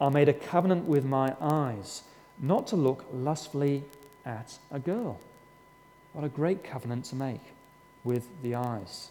[0.01, 2.05] I made a covenant with my eyes
[2.41, 3.85] not to look lustfully
[4.29, 5.19] at a girl.
[6.12, 7.41] What a great covenant to make
[8.05, 9.09] with the eyes.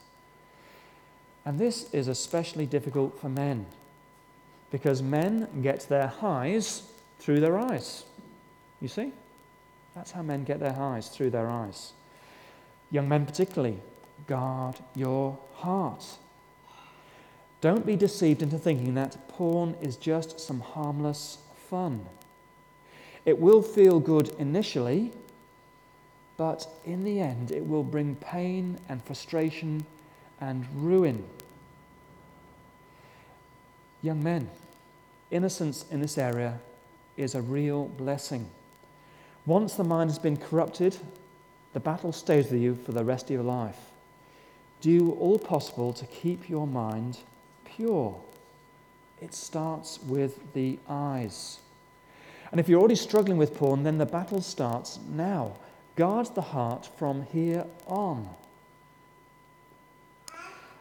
[1.46, 3.66] And this is especially difficult for men
[4.72, 6.84] because men get their highs
[7.20, 8.04] through their eyes.
[8.82, 9.12] You see?
[9.96, 11.94] That's how men get their highs, through their eyes.
[12.92, 13.78] Young men, particularly,
[14.28, 16.06] guard your heart.
[17.62, 22.06] Don't be deceived into thinking that porn is just some harmless fun.
[23.28, 25.12] It will feel good initially,
[26.38, 29.86] but in the end, it will bring pain and frustration
[30.40, 31.26] and ruin.
[34.02, 34.50] Young men,
[35.30, 36.58] innocence in this area
[37.18, 38.48] is a real blessing.
[39.46, 40.96] Once the mind has been corrupted,
[41.74, 43.92] the battle stays with you for the rest of your life.
[44.80, 47.18] Do all possible to keep your mind
[47.66, 48.16] pure.
[49.20, 51.60] It starts with the eyes.
[52.52, 55.58] And if you're already struggling with porn, then the battle starts now.
[55.96, 58.30] Guard the heart from here on.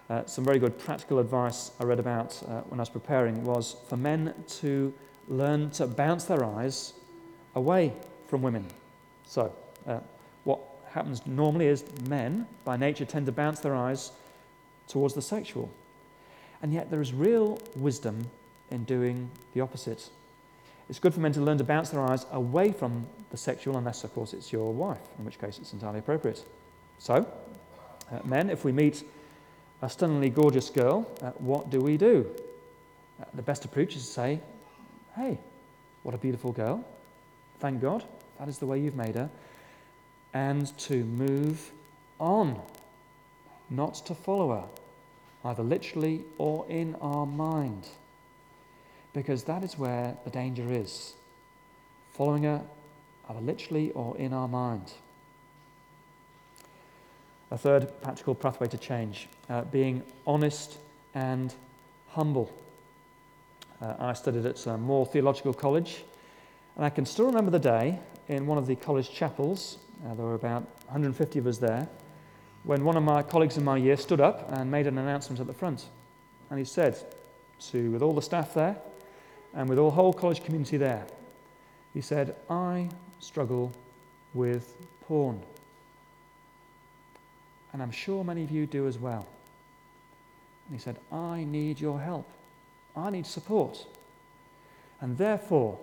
[0.09, 3.77] Uh, some very good practical advice I read about uh, when I was preparing was
[3.89, 4.95] for men to
[5.29, 6.93] learn to bounce their eyes
[7.57, 7.93] away
[8.29, 8.67] from women.
[9.27, 9.53] So,
[9.87, 9.99] uh,
[10.45, 14.13] what happens normally is men, by nature, tend to bounce their eyes
[14.87, 15.69] towards the sexual.
[16.63, 18.31] And yet, there is real wisdom
[18.71, 20.09] in doing the opposite.
[20.89, 24.05] It's good for men to learn to bounce their eyes away from the sexual, unless,
[24.05, 26.45] of course, it's your wife, in which case it's entirely appropriate.
[26.99, 27.27] So,
[28.13, 29.03] uh, men, if we meet
[29.83, 32.27] a stunningly gorgeous girl, uh, what do we do?
[33.21, 34.41] Uh, the best approach is to say,
[35.17, 35.39] Hey,
[36.03, 36.85] what a beautiful girl.
[37.59, 38.05] Thank God,
[38.39, 39.31] that is the way you've made her.
[40.35, 41.71] And to move
[42.21, 42.61] on,
[43.71, 44.65] not to follow her,
[45.51, 47.89] either literally or in our mind.
[49.17, 51.15] Because that is where the danger is.
[52.13, 52.61] Following her,
[53.31, 54.93] either literally or in our mind.
[57.51, 60.77] A third practical pathway to change uh, being honest
[61.15, 61.55] and
[62.11, 62.53] humble.
[63.81, 66.05] Uh, I studied at uh, Moore Theological College,
[66.77, 67.99] and I can still remember the day
[68.29, 71.89] in one of the college chapels, uh, there were about 150 of us there,
[72.65, 75.47] when one of my colleagues in my year stood up and made an announcement at
[75.47, 75.87] the front.
[76.51, 76.99] And he said
[77.71, 78.77] to, with all the staff there
[79.57, 81.07] and with the whole college community there,
[81.95, 82.91] he said, I
[83.21, 83.73] struggle
[84.35, 85.41] with porn.
[87.73, 89.27] And I'm sure many of you do as well.
[90.69, 92.29] And he said, I need your help.
[92.95, 93.87] I need support.
[95.01, 95.79] And therefore,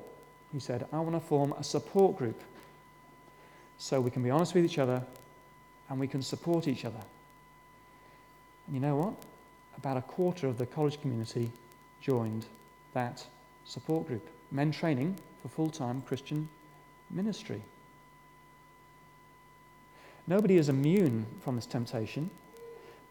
[0.51, 2.39] he said, I want to form a support group
[3.79, 5.01] so we can be honest with each other
[5.89, 7.01] and we can support each other.
[8.67, 9.13] And you know what?
[9.77, 11.51] About a quarter of the college community
[12.01, 12.45] joined
[12.93, 13.25] that
[13.65, 14.27] support group.
[14.51, 16.47] Men training for full time Christian
[17.09, 17.61] ministry.
[20.27, 22.29] Nobody is immune from this temptation,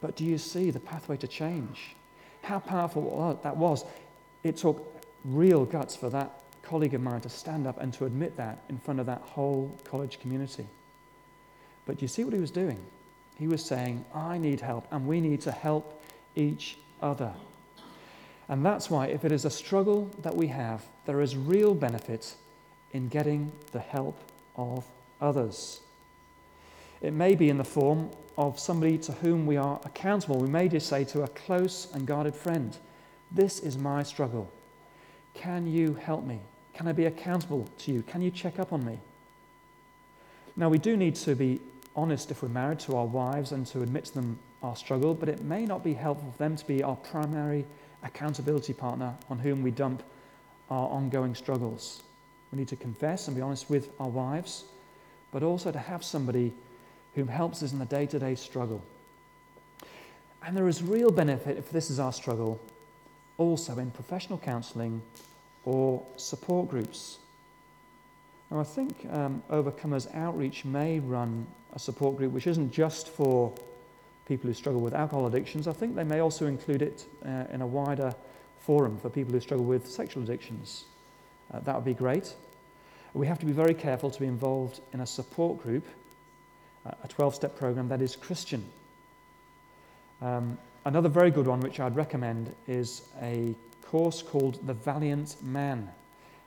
[0.00, 1.94] but do you see the pathway to change?
[2.42, 3.84] How powerful that was.
[4.42, 8.36] It took real guts for that colleague of mine to stand up and to admit
[8.36, 10.66] that in front of that whole college community.
[11.86, 12.78] But do you see what he was doing?
[13.38, 16.02] He was saying, I need help, and we need to help
[16.34, 17.32] each other.
[18.48, 22.34] And that's why, if it is a struggle that we have, there is real benefit
[22.92, 24.18] in getting the help
[24.56, 24.84] of
[25.20, 25.80] others.
[27.00, 30.38] It may be in the form of somebody to whom we are accountable.
[30.38, 32.76] We may just say to a close and guarded friend,
[33.30, 34.50] This is my struggle.
[35.34, 36.40] Can you help me?
[36.74, 38.02] Can I be accountable to you?
[38.02, 38.98] Can you check up on me?
[40.56, 41.60] Now, we do need to be
[41.96, 45.28] honest if we're married to our wives and to admit to them our struggle, but
[45.28, 47.64] it may not be helpful for them to be our primary
[48.02, 50.02] accountability partner on whom we dump
[50.70, 52.02] our ongoing struggles.
[52.50, 54.64] We need to confess and be honest with our wives,
[55.30, 56.52] but also to have somebody
[57.14, 58.82] who helps us in the day to day struggle.
[60.44, 62.60] And there is real benefit if this is our struggle
[63.38, 65.02] also in professional counselling
[65.64, 67.18] or support groups.
[68.50, 73.52] Now, I think um, Overcomers Outreach may run a support group which isn't just for
[74.26, 75.68] people who struggle with alcohol addictions.
[75.68, 78.14] I think they may also include it uh, in a wider
[78.60, 80.84] forum for people who struggle with sexual addictions.
[81.52, 82.34] Uh, that would be great.
[83.14, 85.84] We have to be very careful to be involved in a support group
[86.84, 88.64] a 12 step program that is Christian.
[90.20, 95.90] Um, another very good one, which I'd recommend, is a course called The Valiant Man.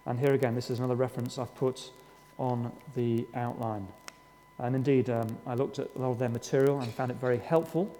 [0.06, 1.90] And here again, this is another reference I've put
[2.38, 3.88] on the outline.
[4.60, 7.39] And indeed, um, I looked at a lot of their material and found it very
[7.39, 7.95] helpful.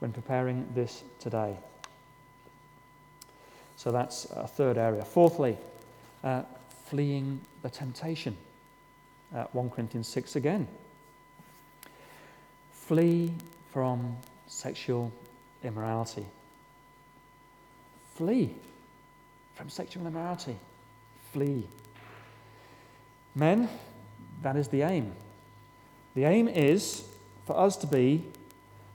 [0.00, 1.56] when preparing this today.
[3.76, 5.02] So that's a third area.
[5.02, 5.56] Fourthly,
[6.22, 6.42] uh,
[6.86, 8.36] fleeing the temptation.
[9.34, 10.68] Uh, 1 Corinthians 6 again.
[12.70, 13.32] Flee
[13.72, 14.14] from
[14.46, 15.10] sexual
[15.62, 16.26] immorality.
[18.14, 18.50] Flee
[19.54, 20.56] from sexual immorality.
[21.32, 21.66] Flee.
[23.34, 23.70] Men,
[24.42, 25.12] that is the aim.
[26.14, 27.04] The aim is
[27.46, 28.24] for us to be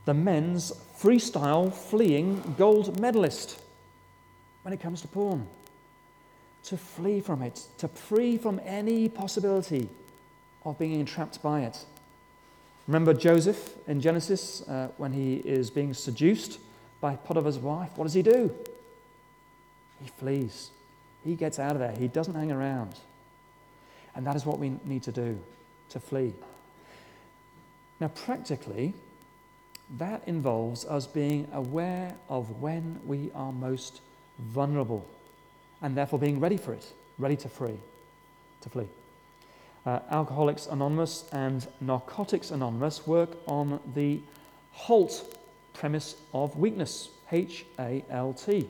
[0.05, 3.59] the men's freestyle fleeing gold medalist
[4.63, 5.47] when it comes to porn.
[6.65, 9.89] To flee from it, to free from any possibility
[10.65, 11.85] of being entrapped by it.
[12.87, 16.59] Remember Joseph in Genesis uh, when he is being seduced
[17.01, 17.91] by Potiphar's wife?
[17.95, 18.53] What does he do?
[20.01, 20.71] He flees.
[21.23, 21.91] He gets out of there.
[21.91, 22.95] He doesn't hang around.
[24.15, 25.39] And that is what we need to do
[25.89, 26.33] to flee.
[27.99, 28.93] Now, practically,
[29.97, 34.01] that involves us being aware of when we are most
[34.37, 35.05] vulnerable
[35.81, 37.77] and therefore being ready for it, ready to free,
[38.61, 38.87] to flee.
[39.85, 44.19] Uh, Alcoholics Anonymous and Narcotics Anonymous work on the
[44.73, 45.35] HALT
[45.73, 48.67] premise of weakness, H A L T.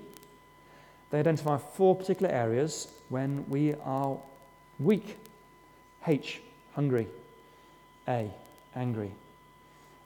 [1.11, 4.17] They identify four particular areas when we are
[4.79, 5.17] weak
[6.05, 6.41] H,
[6.73, 7.07] hungry,
[8.07, 8.31] A,
[8.75, 9.11] angry,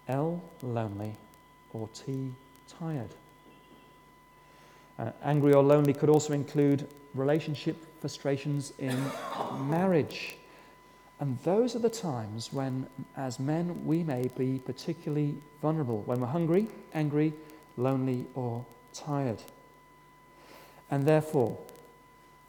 [0.07, 1.15] L, lonely,
[1.73, 2.31] or T,
[2.79, 3.09] tired.
[4.99, 8.95] Uh, angry or lonely could also include relationship frustrations in
[9.69, 10.37] marriage.
[11.19, 12.85] And those are the times when,
[13.15, 17.33] as men, we may be particularly vulnerable when we're hungry, angry,
[17.77, 19.41] lonely, or tired.
[20.91, 21.57] And therefore,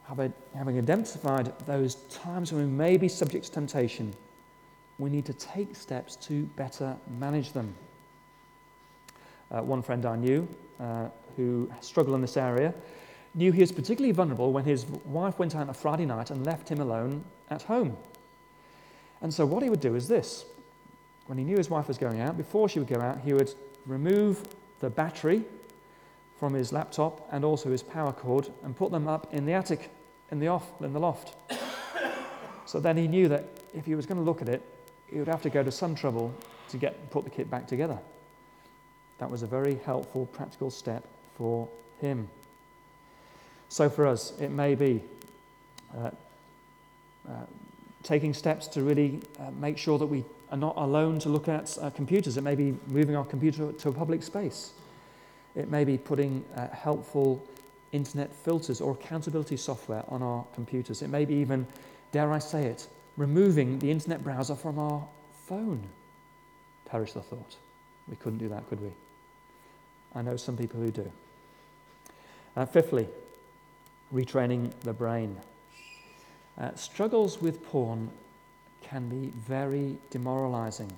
[0.07, 4.13] having identified those times when we may be subject to temptation,
[4.99, 7.75] we need to take steps to better manage them.
[9.51, 10.49] Uh, one friend I knew
[10.81, 12.75] uh, who struggled in this area
[13.35, 16.47] knew he was particularly vulnerable when his wife went out on a Friday night and
[16.47, 17.97] left him alone at home.
[19.21, 20.45] And so, what he would do is this
[21.27, 23.53] when he knew his wife was going out, before she would go out, he would
[23.87, 24.43] remove
[24.81, 25.43] the battery
[26.39, 29.91] from his laptop and also his power cord and put them up in the attic,
[30.31, 31.35] in the, off, in the loft.
[32.67, 34.63] so then he knew that if he was going to look at it,
[35.15, 36.35] he would have to go to some trouble
[36.71, 37.97] to get put the kit back together.
[39.19, 41.05] That was a very helpful, practical step
[41.39, 41.69] for
[42.01, 42.29] him.
[43.69, 45.03] So for us, it may be
[45.97, 46.11] uh,
[47.29, 47.33] uh,
[48.03, 51.79] taking steps to really uh, make sure that we are not alone to look at
[51.81, 52.37] uh, computers.
[52.37, 54.73] It may be moving our computer to a public space.
[55.55, 57.41] It may be putting uh, helpful
[57.93, 61.03] internet filters or accountability software on our computers.
[61.03, 61.69] It may be even,
[62.11, 65.07] dare I say it, removing the internet browser from our
[65.47, 65.83] phone.
[66.87, 67.57] Perish the thought.
[68.09, 68.91] We couldn't do that, could we?
[70.15, 71.11] I know some people who do.
[72.57, 73.09] Uh, fifthly,
[74.13, 75.37] retraining the brain.
[76.59, 78.11] Uh, struggles with porn
[78.83, 80.93] can be very demoralizing.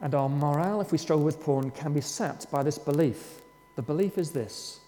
[0.00, 3.40] And our morale, if we struggle with porn, can be sapped by this belief.
[3.76, 4.80] The belief is this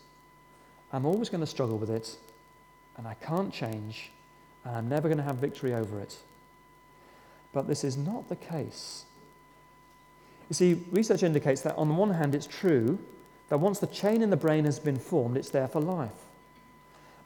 [0.92, 2.16] I'm always going to struggle with it,
[2.96, 4.10] and I can't change,
[4.64, 6.16] and I'm never going to have victory over it.
[7.52, 9.04] But this is not the case.
[10.48, 12.98] You see, research indicates that on the one hand, it's true
[13.48, 16.10] that once the chain in the brain has been formed, it's there for life.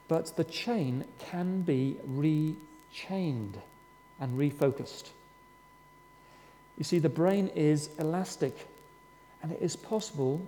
[0.07, 3.55] But the chain can be rechained
[4.19, 5.09] and refocused.
[6.77, 8.67] You see, the brain is elastic,
[9.43, 10.41] and it is possible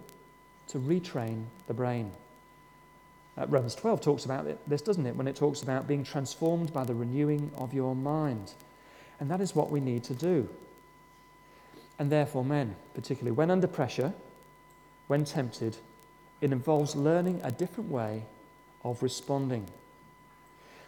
[0.69, 2.11] to retrain the brain.
[3.37, 5.15] Uh, Romans 12 talks about this, doesn't it?
[5.15, 8.53] When it talks about being transformed by the renewing of your mind.
[9.19, 10.49] And that is what we need to do.
[11.97, 14.13] And therefore, men, particularly when under pressure,
[15.07, 15.77] when tempted,
[16.41, 18.23] it involves learning a different way
[18.83, 19.67] of responding.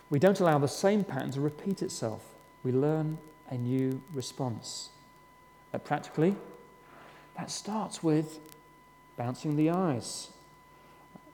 [0.09, 2.23] We don't allow the same pattern to repeat itself,
[2.63, 3.17] we learn
[3.49, 4.89] a new response.
[5.73, 6.35] Uh, practically,
[7.37, 8.39] that starts with
[9.17, 10.29] bouncing the eyes.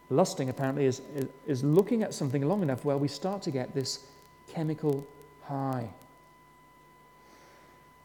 [0.10, 1.02] Lusting, apparently, is,
[1.46, 4.06] is, looking at something long enough where we start to get this
[4.52, 5.06] chemical
[5.44, 5.88] high.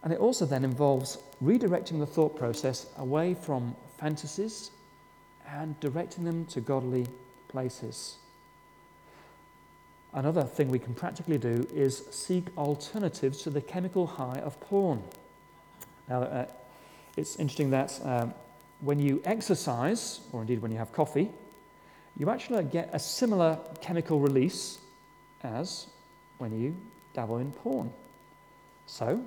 [0.02, 4.70] And it also then involves redirecting the thought process away from fantasies
[5.48, 7.06] and directing them to godly
[7.48, 8.16] places.
[10.12, 15.02] Another thing we can practically do is seek alternatives to the chemical high of porn.
[16.08, 16.46] Now, uh,
[17.16, 18.34] it's interesting that um,
[18.80, 21.30] when you exercise, or indeed when you have coffee,
[22.16, 24.78] you actually get a similar chemical release
[25.42, 25.86] as
[26.38, 26.76] when you
[27.12, 27.92] dabble in porn.
[28.86, 29.22] So,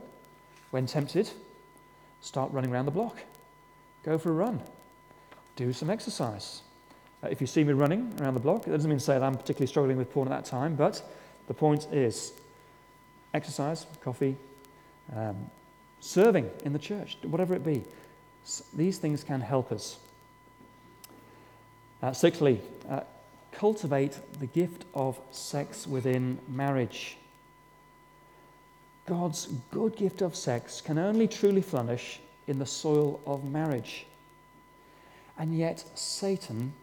[0.72, 1.30] when tempted,
[2.22, 3.18] start running around the block.
[4.04, 4.62] Go for a run.
[5.56, 6.62] do some exercise.
[7.24, 9.24] Uh, if you see me running around the block, it doesn't mean to say that
[9.24, 11.02] I'm particularly struggling with porn at that time, but
[11.48, 12.34] the point is
[13.34, 14.36] exercise, coffee,
[15.16, 15.50] um,
[16.00, 17.84] serving in the church, whatever it be.
[18.76, 19.98] These things can help us.
[22.02, 23.02] Uh, sixthly, uh,
[23.52, 27.18] cultivate the gift of sex within marriage.
[29.08, 34.06] God's good gift of sex can only truly flourish in the soil of marriage.
[35.40, 36.74] And yet, Satan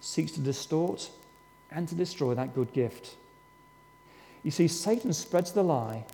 [0.00, 1.10] seeks to distort
[1.70, 3.16] and to destroy that good gift.
[4.42, 6.04] You see, Satan spreads the lie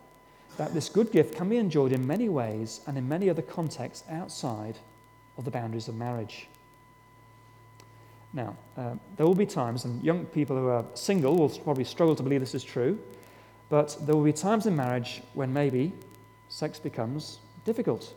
[0.56, 4.04] that this good gift can be enjoyed in many ways and in many other contexts
[4.10, 4.78] outside
[5.36, 6.46] of the boundaries of marriage.
[8.35, 12.16] Now, uh, there will be times, and young people who are single will probably struggle
[12.16, 12.99] to believe this is true,
[13.68, 15.93] but there will be times in marriage when maybe
[16.49, 18.14] sex becomes difficult.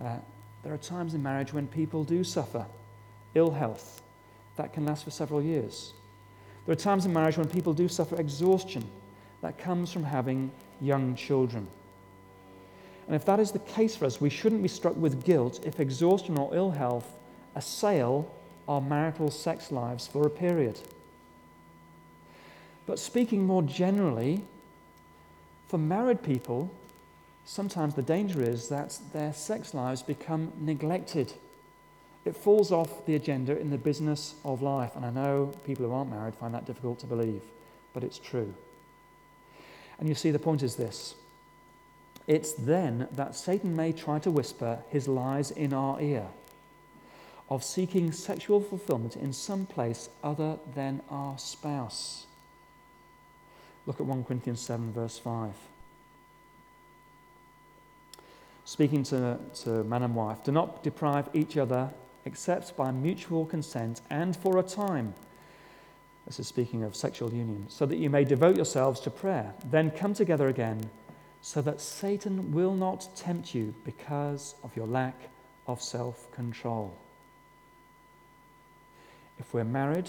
[0.00, 0.16] Uh,
[0.62, 2.64] there are times in marriage when people do suffer
[3.34, 4.02] ill health
[4.56, 5.92] that can last for several years.
[6.66, 8.84] There are times in marriage when people do suffer exhaustion
[9.40, 10.50] that comes from having
[10.80, 11.66] young children.
[13.06, 15.80] And if that is the case for us, we shouldn't be struck with guilt if
[15.80, 17.10] exhaustion or ill health
[17.56, 18.32] assail
[18.68, 20.78] our marital sex lives for a period.
[22.86, 24.42] But speaking more generally,
[25.68, 26.70] for married people,
[27.44, 31.32] sometimes the danger is that their sex lives become neglected.
[32.24, 34.94] It falls off the agenda in the business of life.
[34.94, 37.42] And I know people who aren't married find that difficult to believe,
[37.94, 38.54] but it's true.
[39.98, 41.14] And you see, the point is this
[42.26, 46.26] it's then that Satan may try to whisper his lies in our ear
[47.48, 52.26] of seeking sexual fulfillment in some place other than our spouse.
[53.86, 55.52] Look at 1 Corinthians 7, verse 5.
[58.64, 61.90] Speaking to, to man and wife, do not deprive each other
[62.24, 65.14] except by mutual consent and for a time.
[66.26, 69.52] This is speaking of sexual union, so that you may devote yourselves to prayer.
[69.64, 70.88] Then come together again,
[71.40, 75.20] so that Satan will not tempt you because of your lack
[75.66, 76.96] of self control.
[79.42, 80.08] If we're married,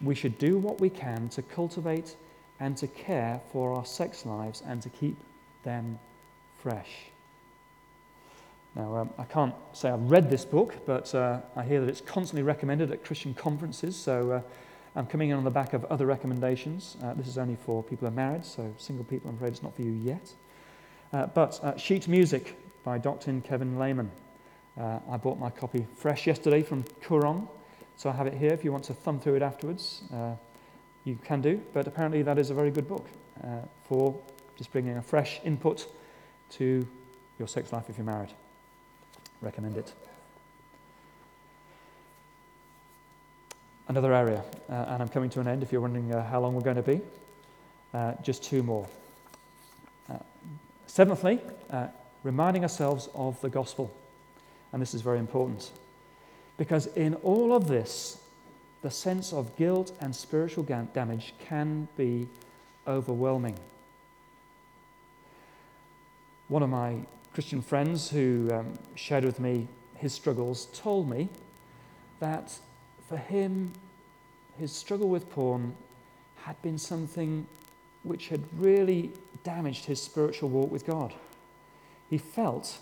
[0.00, 2.16] we should do what we can to cultivate
[2.58, 5.18] and to care for our sex lives and to keep
[5.62, 5.98] them
[6.62, 6.88] fresh.
[8.74, 12.00] Now, um, I can't say I've read this book, but uh, I hear that it's
[12.00, 14.40] constantly recommended at Christian conferences, so uh,
[14.98, 16.96] I'm coming in on the back of other recommendations.
[17.04, 19.62] Uh, this is only for people who are married, so single people, I'm afraid it's
[19.62, 20.32] not for you yet.
[21.12, 23.38] Uh, but uh, Sheet Music by Dr.
[23.42, 24.10] Kevin Leman.
[24.80, 27.48] Uh, I bought my copy fresh yesterday from Koorong.
[27.96, 30.02] So I have it here if you want to thumb through it afterwards.
[30.12, 30.34] Uh,
[31.04, 33.06] you can do, but apparently that is a very good book
[33.42, 34.18] uh, for
[34.56, 35.86] just bringing a fresh input
[36.50, 36.86] to
[37.38, 38.30] your sex life if you're married.
[39.40, 39.92] Recommend it.
[43.88, 46.54] Another area, uh, and I'm coming to an end if you're wondering uh, how long
[46.54, 47.00] we're going to be.
[47.94, 48.86] Uh, just two more.
[50.10, 50.18] Uh,
[50.86, 51.40] seventhly,
[52.24, 53.94] reminding ourselves of the gospel.
[54.72, 55.70] And this is very important.
[56.56, 58.20] Because in all of this,
[58.82, 62.28] the sense of guilt and spiritual damage can be
[62.86, 63.56] overwhelming.
[66.48, 67.00] One of my
[67.34, 71.28] Christian friends who um, shared with me his struggles told me
[72.20, 72.52] that
[73.08, 73.72] for him,
[74.58, 75.74] his struggle with porn
[76.44, 77.46] had been something
[78.04, 81.12] which had really damaged his spiritual walk with God.
[82.08, 82.78] He felt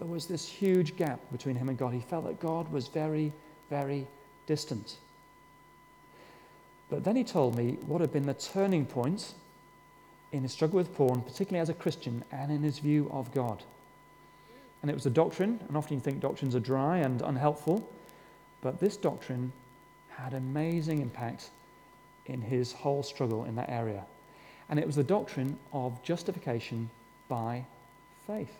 [0.00, 1.92] there was this huge gap between him and God.
[1.92, 3.32] He felt that God was very,
[3.68, 4.06] very
[4.46, 4.96] distant.
[6.88, 9.34] But then he told me what had been the turning point
[10.32, 13.62] in his struggle with porn, particularly as a Christian, and in his view of God.
[14.80, 17.86] And it was a doctrine, and often you think doctrines are dry and unhelpful,
[18.62, 19.52] but this doctrine
[20.08, 21.50] had amazing impact
[22.26, 24.02] in his whole struggle in that area.
[24.70, 26.88] And it was the doctrine of justification
[27.28, 27.66] by
[28.26, 28.54] faith.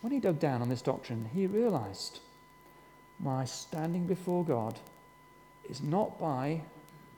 [0.00, 2.20] When he dug down on this doctrine, he realized
[3.18, 4.78] my standing before God
[5.68, 6.62] is not by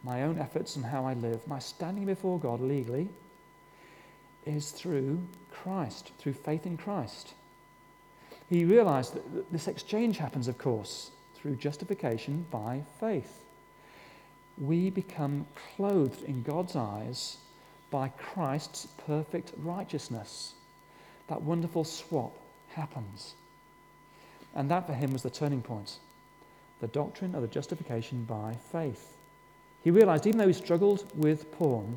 [0.02, 1.46] my own efforts and how I live.
[1.46, 3.08] My standing before God legally
[4.44, 5.20] is through
[5.52, 7.34] Christ, through faith in Christ.
[8.50, 13.44] He realized that this exchange happens, of course, through justification by faith.
[14.58, 17.36] We become clothed in God's eyes
[17.90, 20.54] by Christ's perfect righteousness.
[21.28, 22.36] That wonderful swap
[22.74, 23.34] happens.
[24.54, 25.98] And that for him was the turning point
[26.80, 29.16] the doctrine of the justification by faith.
[29.84, 31.96] He realized even though he struggled with porn,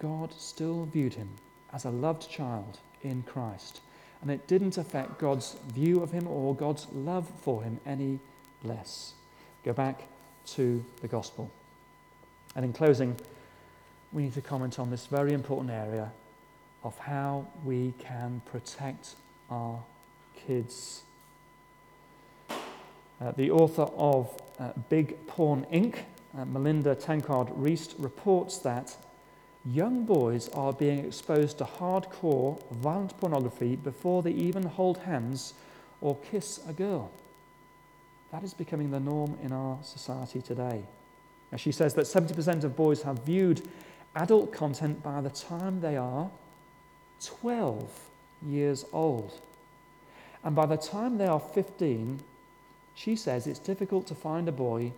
[0.00, 1.28] God still viewed him
[1.72, 3.80] as a loved child in Christ.
[4.22, 8.18] and it didn't affect God's view of him or God's love for him any
[8.62, 9.14] less.
[9.64, 10.02] Go back
[10.48, 11.50] to the gospel.
[12.54, 13.16] And in closing,
[14.12, 16.10] we need to comment on this very important area
[16.82, 19.14] of how we can protect
[19.50, 19.82] our
[20.46, 21.02] kids.
[23.20, 25.96] Uh, the author of uh, Big Porn Inc.,
[26.38, 28.96] uh, Melinda Tankard Reist, reports that
[29.64, 35.54] young boys are being exposed to hardcore violent pornography before they even hold hands
[36.00, 37.10] or kiss a girl.
[38.32, 40.84] That is becoming the norm in our society today.
[41.56, 43.68] She says that 70% of boys have viewed
[44.14, 46.30] adult content by the time they are
[47.24, 48.09] 12
[48.46, 49.32] years old.
[50.42, 52.20] And by the time they are 15,
[52.94, 54.92] she says it's difficult to find a boy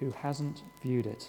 [0.00, 1.28] who hasn't viewed it.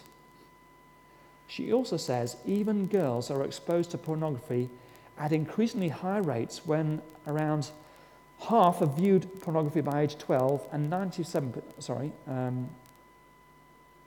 [1.47, 4.69] She also says even girls are exposed to pornography
[5.17, 7.71] at increasingly high rates when around
[8.39, 12.69] half have viewed pornography by age 12 and 97, sorry, um,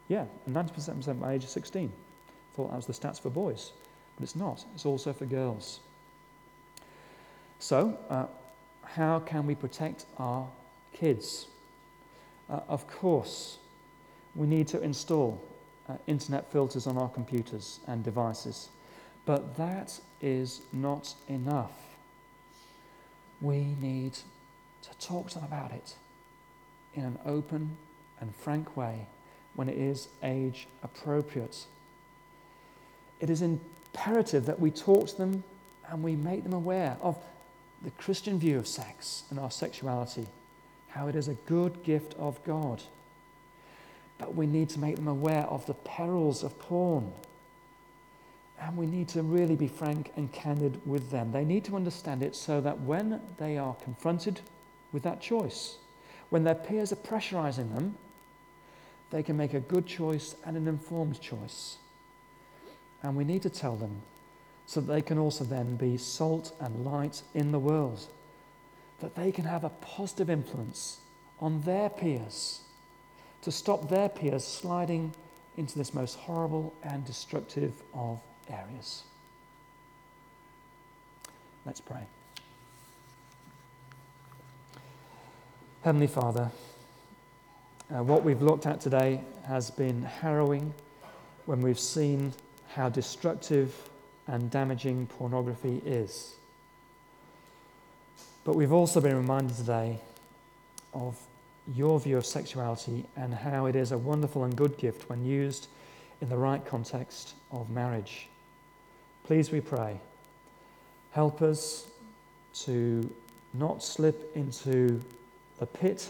[0.09, 1.93] yeah, 97% by age 16.
[2.55, 3.73] Thought that was the stats for boys,
[4.17, 4.65] but it's not.
[4.75, 5.81] It's also for girls.
[7.63, 8.27] So, uh,
[8.83, 10.49] how can we protect our
[10.93, 11.47] kids?
[12.51, 13.59] Uh, of course,
[14.35, 15.41] we need to install
[15.89, 18.69] uh, internet filters on our computers and devices,
[19.27, 21.71] but that is not enough.
[23.41, 25.95] We need to talk to them about it
[26.95, 27.77] in an open
[28.21, 29.07] and frank way
[29.55, 31.65] when it is age appropriate.
[33.21, 35.45] It is imperative that we talk to them
[35.89, 37.17] and we make them aware of
[37.85, 40.27] the Christian view of sex and our sexuality,
[40.91, 42.83] how it is a good gift of God.
[44.19, 47.13] But we need to make them aware of the perils of porn.
[48.61, 51.33] And we need to really be frank and candid with them.
[51.33, 54.41] They need to understand it so that when they are confronted
[54.93, 55.79] with that choice,
[56.31, 57.97] when their peers are pressurizing them,
[59.11, 61.79] they can make a good choice and an informed choice.
[63.03, 64.03] And we need to tell them
[64.73, 68.07] so that they can also then be salt and light in the world,
[69.01, 70.97] that they can have a positive influence
[71.41, 72.63] on their peers
[73.43, 75.13] to stop their peers sliding
[75.59, 78.19] into this most horrible and destructive of
[78.49, 79.03] areas.
[81.67, 82.05] Let's pray.
[85.83, 86.51] Heavenly Father,
[87.95, 90.73] uh, what we've looked at today has been harrowing
[91.45, 92.33] when we've seen
[92.69, 93.91] how destructive
[94.33, 96.37] and damaging pornography is.
[98.45, 99.99] But we've also been reminded today
[100.95, 101.21] of
[101.77, 105.69] your view of sexuality and how it is a wonderful and good gift when used
[106.23, 108.27] in the right context of marriage.
[109.25, 110.01] Please, we pray,
[111.11, 111.87] help us
[112.55, 113.09] to
[113.53, 114.99] not slip into
[115.59, 116.09] the pit,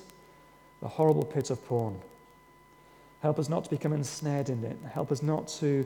[0.80, 1.98] the horrible pit of porn.
[3.20, 4.78] Help us not to become ensnared in it.
[4.92, 5.84] Help us not to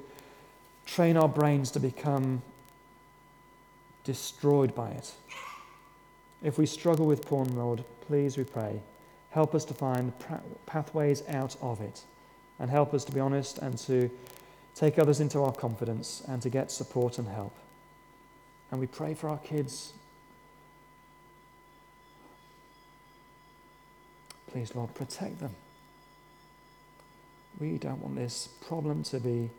[0.87, 2.43] train our brains to become
[4.05, 5.13] destroyed by it.
[6.43, 8.81] If we struggle with porn, Lord, please, we pray,
[9.31, 10.13] help us to find
[10.65, 12.03] pathways out of it
[12.59, 14.11] and help us to be honest and to
[14.75, 17.55] take others into our confidence and to get support and help.
[18.71, 19.93] And we pray for our kids.
[24.53, 25.55] Please, Lord, protect them.
[27.59, 29.51] We don't want this problem to be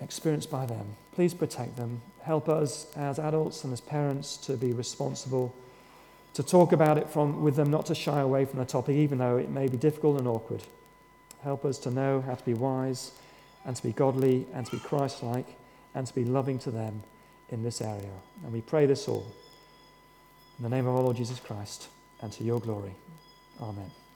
[0.00, 0.96] experienced by them.
[1.12, 2.00] Please protect them.
[2.22, 5.54] Help us as adults and as parents to be responsible,
[6.34, 9.18] to talk about it from, with them, not to shy away from the topic, even
[9.18, 10.62] though it may be difficult and awkward.
[11.42, 13.12] Help us to know how to be wise
[13.64, 15.46] and to be godly and to be Christ like
[15.94, 17.02] and to be loving to them
[17.50, 18.12] in this area.
[18.44, 19.26] And we pray this all
[20.58, 21.88] in the name of our Lord Jesus Christ
[22.20, 22.94] and to your glory.
[23.60, 24.07] Amen.